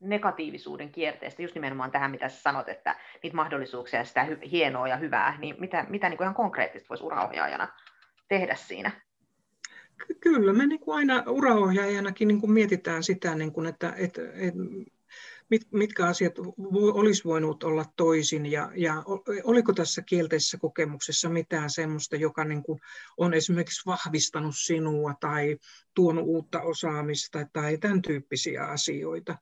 negatiivisuuden 0.00 0.92
kierteestä, 0.92 1.42
just 1.42 1.54
nimenomaan 1.54 1.90
tähän, 1.90 2.10
mitä 2.10 2.28
sä 2.28 2.40
sanot, 2.40 2.68
että 2.68 2.96
niitä 3.22 3.36
mahdollisuuksia 3.36 3.98
ja 3.98 4.04
sitä 4.04 4.26
hienoa 4.50 4.88
ja 4.88 4.96
hyvää, 4.96 5.38
niin 5.38 5.56
mitä, 5.58 5.86
mitä 5.88 6.08
niin 6.08 6.16
kuin 6.16 6.24
ihan 6.24 6.34
konkreettisesti 6.34 6.88
voisi 6.88 7.04
uraohjaajana 7.04 7.68
tehdä 8.28 8.54
siinä? 8.54 8.90
Kyllä, 10.20 10.52
me 10.52 10.66
niin 10.66 10.80
kuin 10.80 10.96
aina 10.96 11.24
uraohjaajanakin 11.26 12.28
niin 12.28 12.40
kuin 12.40 12.52
mietitään 12.52 13.02
sitä, 13.02 13.34
niin 13.34 13.52
kuin, 13.52 13.66
että, 13.66 13.92
että, 13.96 14.20
että 14.34 14.60
mit, 15.50 15.62
mitkä 15.70 16.06
asiat 16.06 16.34
olisi 16.92 17.24
voinut 17.24 17.64
olla 17.64 17.84
toisin 17.96 18.46
ja, 18.46 18.72
ja 18.76 19.02
oliko 19.44 19.72
tässä 19.72 20.02
kielteisessä 20.02 20.58
kokemuksessa 20.58 21.28
mitään 21.28 21.70
sellaista, 21.70 22.16
joka 22.16 22.44
niin 22.44 22.62
kuin 22.62 22.80
on 23.16 23.34
esimerkiksi 23.34 23.86
vahvistanut 23.86 24.54
sinua 24.56 25.14
tai 25.20 25.58
tuonut 25.94 26.24
uutta 26.26 26.60
osaamista 26.60 27.46
tai 27.52 27.78
tämän 27.78 28.02
tyyppisiä 28.02 28.64
asioita. 28.64 29.38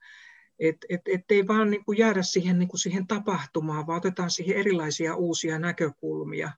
Että 0.58 0.86
et, 0.88 1.00
et 1.06 1.24
ei 1.30 1.46
vaan 1.46 1.70
niin 1.70 1.84
kuin 1.84 1.98
jäädä 1.98 2.22
siihen, 2.22 2.58
niin 2.58 2.68
kuin 2.68 2.80
siihen 2.80 3.06
tapahtumaan, 3.06 3.86
vaan 3.86 3.96
otetaan 3.96 4.30
siihen 4.30 4.56
erilaisia 4.56 5.14
uusia 5.14 5.58
näkökulmia. 5.58 6.50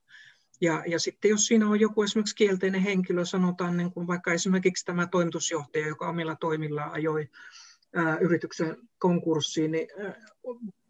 Ja, 0.63 0.83
ja 0.87 0.99
sitten 0.99 1.29
jos 1.29 1.47
siinä 1.47 1.67
on 1.67 1.79
joku 1.79 2.03
esimerkiksi 2.03 2.35
kielteinen 2.35 2.81
henkilö, 2.81 3.25
sanotaan 3.25 3.77
niin 3.77 3.91
kuin 3.91 4.07
vaikka 4.07 4.33
esimerkiksi 4.33 4.85
tämä 4.85 5.07
toimitusjohtaja, 5.07 5.87
joka 5.87 6.09
omilla 6.09 6.35
toimillaan 6.35 6.91
ajoi 6.91 7.29
ää, 7.95 8.17
yrityksen 8.17 8.77
konkurssiin, 8.97 9.71
niin 9.71 9.87
ää, 9.99 10.15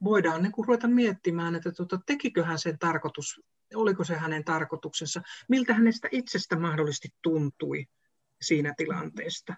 voidaan 0.03 0.43
niin 0.43 0.51
kuin 0.51 0.67
ruveta 0.67 0.87
miettimään, 0.87 1.55
että 1.55 1.71
tuota, 1.71 1.99
tekikö 2.05 2.43
hän 2.43 2.59
sen 2.59 2.79
tarkoitus, 2.79 3.41
oliko 3.75 4.03
se 4.03 4.15
hänen 4.15 4.43
tarkoituksensa, 4.43 5.21
miltä 5.49 5.73
hänestä 5.73 6.07
itsestä 6.11 6.59
mahdollisesti 6.59 7.09
tuntui 7.21 7.85
siinä 8.41 8.73
tilanteesta. 8.77 9.55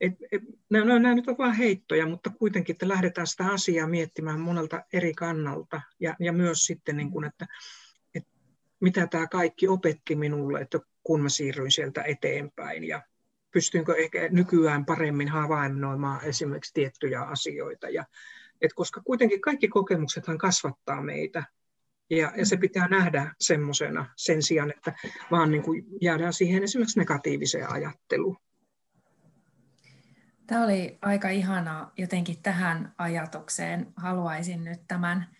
Et, 0.00 0.12
et, 0.32 0.42
nämä, 0.70 0.98
nämä 0.98 1.14
nyt 1.14 1.28
on 1.28 1.38
vain 1.38 1.54
heittoja, 1.54 2.06
mutta 2.06 2.30
kuitenkin, 2.30 2.74
että 2.74 2.88
lähdetään 2.88 3.26
sitä 3.26 3.46
asiaa 3.46 3.88
miettimään 3.88 4.40
monelta 4.40 4.82
eri 4.92 5.14
kannalta 5.14 5.80
ja, 6.00 6.16
ja 6.20 6.32
myös 6.32 6.66
sitten, 6.66 6.96
niin 6.96 7.10
kuin, 7.10 7.24
että 7.24 7.46
mitä 8.80 9.06
tämä 9.06 9.26
kaikki 9.26 9.68
opetti 9.68 10.16
minulle, 10.16 10.60
että 10.60 10.78
kun 11.02 11.22
mä 11.22 11.28
siirryin 11.28 11.70
sieltä 11.70 12.02
eteenpäin 12.02 12.84
ja 12.84 13.02
pystynkö 13.50 13.94
ehkä 13.96 14.28
nykyään 14.30 14.84
paremmin 14.84 15.28
havainnoimaan 15.28 16.24
esimerkiksi 16.24 16.74
tiettyjä 16.74 17.22
asioita. 17.22 17.88
Ja, 17.88 18.04
et 18.60 18.72
koska 18.72 19.00
kuitenkin 19.00 19.40
kaikki 19.40 19.68
kokemuksethan 19.68 20.38
kasvattaa 20.38 21.02
meitä 21.02 21.44
ja, 22.10 22.32
ja 22.36 22.46
se 22.46 22.56
pitää 22.56 22.88
nähdä 22.88 23.34
semmoisena 23.40 24.06
sen 24.16 24.42
sijaan, 24.42 24.70
että 24.70 24.92
vaan 25.30 25.50
niin 25.50 25.62
kuin 25.62 25.84
jäädään 26.00 26.32
siihen 26.32 26.62
esimerkiksi 26.62 26.98
negatiiviseen 26.98 27.72
ajatteluun. 27.72 28.36
Tämä 30.46 30.64
oli 30.64 30.98
aika 31.02 31.28
ihana 31.28 31.92
jotenkin 31.96 32.42
tähän 32.42 32.94
ajatukseen. 32.98 33.92
Haluaisin 33.96 34.64
nyt 34.64 34.80
tämän 34.88 35.36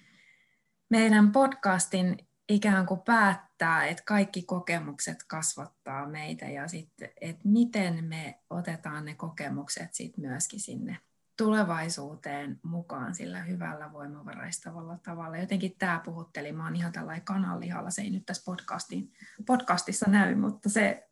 meidän 0.91 1.33
podcastin 1.33 2.17
ikään 2.49 2.87
kuin 2.87 3.01
päättää, 3.01 3.87
että 3.87 4.03
kaikki 4.07 4.43
kokemukset 4.43 5.19
kasvattaa 5.29 6.09
meitä 6.09 6.47
ja 6.47 6.69
sitten, 6.69 7.11
että 7.21 7.49
miten 7.49 8.05
me 8.05 8.41
otetaan 8.51 9.05
ne 9.05 9.15
kokemukset 9.15 9.95
sitten 9.95 10.25
myöskin 10.25 10.61
sinne 10.61 10.99
tulevaisuuteen 11.37 12.61
mukaan 12.63 13.15
sillä 13.15 13.43
hyvällä 13.43 13.93
voimavaraistavalla 13.93 14.99
tavalla. 14.99 15.37
Jotenkin 15.37 15.75
tämä 15.79 16.01
puhutteli, 16.05 16.53
mä 16.53 16.65
oon 16.65 16.77
ihan 16.77 16.93
tällainen 16.93 17.25
kananlihalla, 17.25 17.91
se 17.91 18.03
ei 18.03 18.11
nyt 18.11 18.27
tässä 18.27 18.43
podcastin, 18.47 19.13
podcastissa 19.47 20.11
näy, 20.11 20.35
mutta 20.35 20.69
se 20.69 21.09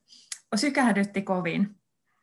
sykähdytti 0.56 1.22
kovin. 1.22 1.80